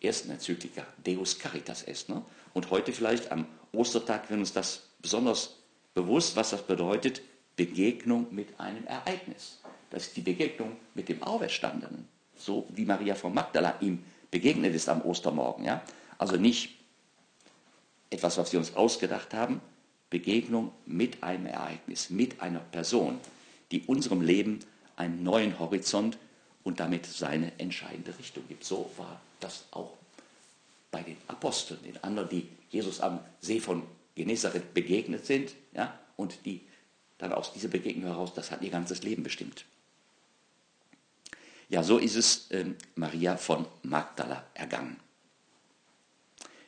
ersten 0.00 0.30
Enzyklika 0.30 0.86
Deus 1.04 1.38
Caritas 1.38 1.82
est. 1.82 2.08
Ne? 2.08 2.24
Und 2.54 2.70
heute 2.70 2.92
vielleicht 2.92 3.30
am 3.32 3.46
Ostertag 3.72 4.30
wird 4.30 4.40
uns 4.40 4.52
das 4.52 4.82
besonders 5.00 5.56
bewusst, 5.94 6.36
was 6.36 6.50
das 6.50 6.66
bedeutet, 6.66 7.22
Begegnung 7.56 8.26
mit 8.30 8.58
einem 8.58 8.86
Ereignis. 8.86 9.58
Das 9.90 10.06
ist 10.06 10.16
die 10.16 10.22
Begegnung 10.22 10.76
mit 10.94 11.08
dem 11.08 11.22
Auferstandenen, 11.22 12.08
so 12.36 12.66
wie 12.70 12.84
Maria 12.84 13.14
von 13.14 13.34
Magdala 13.34 13.76
ihm 13.80 14.02
begegnet 14.30 14.74
ist 14.74 14.88
am 14.88 15.02
Ostermorgen. 15.02 15.64
Ja? 15.64 15.82
Also 16.18 16.36
nicht 16.36 16.70
etwas, 18.10 18.38
was 18.38 18.52
wir 18.52 18.58
uns 18.58 18.74
ausgedacht 18.74 19.34
haben, 19.34 19.60
Begegnung 20.10 20.72
mit 20.84 21.22
einem 21.22 21.46
Ereignis, 21.46 22.10
mit 22.10 22.40
einer 22.42 22.60
Person, 22.60 23.18
die 23.70 23.82
unserem 23.82 24.20
Leben 24.20 24.60
einen 24.96 25.22
neuen 25.22 25.58
Horizont 25.58 26.18
und 26.64 26.80
damit 26.80 27.06
seine 27.06 27.58
entscheidende 27.58 28.16
Richtung 28.18 28.46
gibt. 28.48 28.64
So 28.64 28.90
war 28.96 29.20
das 29.40 29.64
auch 29.70 29.94
bei 30.90 31.02
den 31.02 31.16
Aposteln, 31.28 31.82
den 31.82 32.02
anderen, 32.04 32.28
die 32.28 32.48
Jesus 32.70 33.00
am 33.00 33.20
See 33.40 33.60
von 33.60 33.82
Genezareth 34.14 34.74
begegnet 34.74 35.24
sind 35.24 35.54
ja, 35.74 35.98
und 36.16 36.44
die 36.44 36.60
dann 37.18 37.32
aus 37.32 37.52
dieser 37.52 37.68
Begegnung 37.68 38.10
heraus, 38.10 38.34
das 38.34 38.50
hat 38.50 38.62
ihr 38.62 38.70
ganzes 38.70 39.02
Leben 39.02 39.22
bestimmt. 39.22 39.64
Ja, 41.72 41.82
so 41.82 41.96
ist 41.96 42.16
es 42.16 42.50
äh, 42.50 42.66
Maria 42.96 43.38
von 43.38 43.66
Magdala 43.82 44.44
ergangen. 44.52 45.00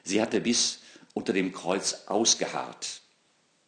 Sie 0.03 0.19
hatte 0.19 0.41
bis 0.41 0.81
unter 1.13 1.35
dem 1.35 1.53
Kreuz 1.53 2.07
ausgeharrt, 2.07 3.03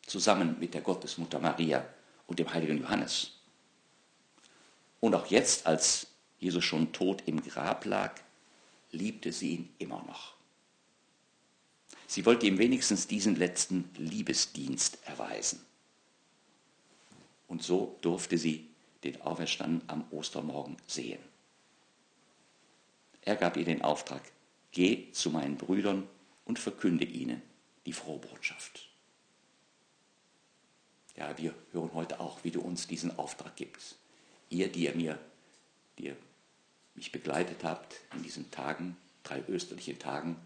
zusammen 0.07 0.57
mit 0.59 0.72
der 0.72 0.81
Gottesmutter 0.81 1.38
Maria 1.38 1.87
und 2.27 2.38
dem 2.38 2.51
heiligen 2.55 2.79
Johannes. 2.79 3.33
Und 5.01 5.14
auch 5.14 5.27
jetzt, 5.27 5.66
als 5.66 6.07
Jesus 6.38 6.64
schon 6.64 6.94
tot 6.94 7.22
im 7.27 7.42
Grab 7.44 7.85
lag, 7.85 8.14
liebte 8.90 9.31
sie 9.31 9.57
ihn 9.57 9.75
immer 9.77 10.03
noch. 10.05 10.37
Sie 12.07 12.25
wollte 12.25 12.46
ihm 12.46 12.57
wenigstens 12.57 13.09
diesen 13.09 13.37
letzten 13.37 13.90
Liebesdienst 13.99 15.01
erweisen. 15.05 15.61
Und 17.46 17.62
so 17.62 17.99
durfte 18.01 18.38
sie 18.38 18.70
den 19.07 19.23
Auferstanden 19.23 19.83
am 19.88 20.05
Ostermorgen 20.11 20.77
sehen. 20.87 21.21
Er 23.23 23.37
gab 23.37 23.57
ihr 23.57 23.64
den 23.64 23.83
Auftrag, 23.83 24.23
geh 24.73 25.11
zu 25.12 25.31
meinen 25.31 25.57
Brüdern 25.57 26.07
und 26.45 26.59
verkünde 26.59 27.05
ihnen 27.05 27.42
die 27.87 27.92
frohe 27.92 28.19
Botschaft. 28.19 28.88
Ja, 31.16 31.37
wir 31.38 31.55
hören 31.73 31.95
heute 31.95 32.21
auch, 32.21 32.45
wie 32.45 32.51
du 32.51 32.61
uns 32.61 32.87
diesen 32.87 33.19
Auftrag 33.19 33.57
gibst. 33.57 33.97
Ihr, 34.51 34.71
die 34.71 34.85
ihr 34.85 34.95
mir, 34.95 35.19
die 35.99 36.07
ihr 36.07 36.16
mich 36.95 37.11
begleitet 37.11 37.64
habt 37.64 37.97
in 38.14 38.23
diesen 38.23 38.51
Tagen, 38.51 38.97
drei 39.23 39.42
österlichen 39.49 39.99
Tagen, 39.99 40.37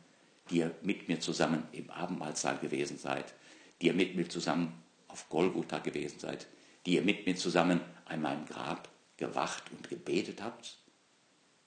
die 0.49 0.59
ihr 0.59 0.75
mit 0.83 1.09
mir 1.09 1.20
zusammen 1.20 1.64
im 1.73 1.90
Abendmahlsaal 1.90 2.59
gewesen 2.59 2.99
seid, 2.99 3.35
die 3.81 3.87
ihr 3.87 3.94
mit 3.94 4.16
mir 4.16 4.29
zusammen 4.29 4.73
auf 5.09 5.29
Golgotha 5.29 5.79
gewesen 5.79 6.18
seid, 6.18 6.46
die 6.87 6.94
ihr 6.94 7.03
mit 7.03 7.27
mir 7.27 7.37
zusammen 7.37 7.81
an 8.11 8.20
meinem 8.20 8.44
Grab 8.46 8.88
gewacht 9.16 9.64
und 9.70 9.88
gebetet 9.88 10.42
habt, 10.42 10.79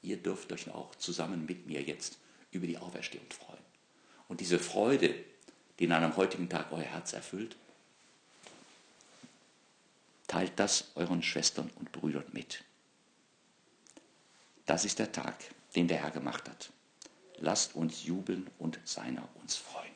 ihr 0.01 0.17
dürft 0.17 0.51
euch 0.51 0.69
auch 0.69 0.93
zusammen 0.95 1.45
mit 1.45 1.65
mir 1.65 1.81
jetzt 1.81 2.17
über 2.51 2.67
die 2.67 2.77
Auferstehung 2.77 3.25
freuen. 3.29 3.63
Und 4.27 4.41
diese 4.41 4.59
Freude, 4.59 5.15
die 5.79 5.85
in 5.85 5.91
einem 5.91 6.15
heutigen 6.17 6.49
Tag 6.49 6.71
euer 6.71 6.81
Herz 6.81 7.13
erfüllt, 7.13 7.55
teilt 10.27 10.53
das 10.57 10.91
euren 10.95 11.23
Schwestern 11.23 11.69
und 11.75 11.91
Brüdern 11.91 12.25
mit. 12.31 12.63
Das 14.65 14.85
ist 14.85 14.99
der 14.99 15.11
Tag, 15.11 15.35
den 15.75 15.87
der 15.87 15.97
Herr 15.97 16.11
gemacht 16.11 16.49
hat. 16.49 16.71
Lasst 17.37 17.75
uns 17.75 18.03
jubeln 18.03 18.49
und 18.59 18.79
seiner 18.85 19.27
uns 19.41 19.55
freuen. 19.55 19.92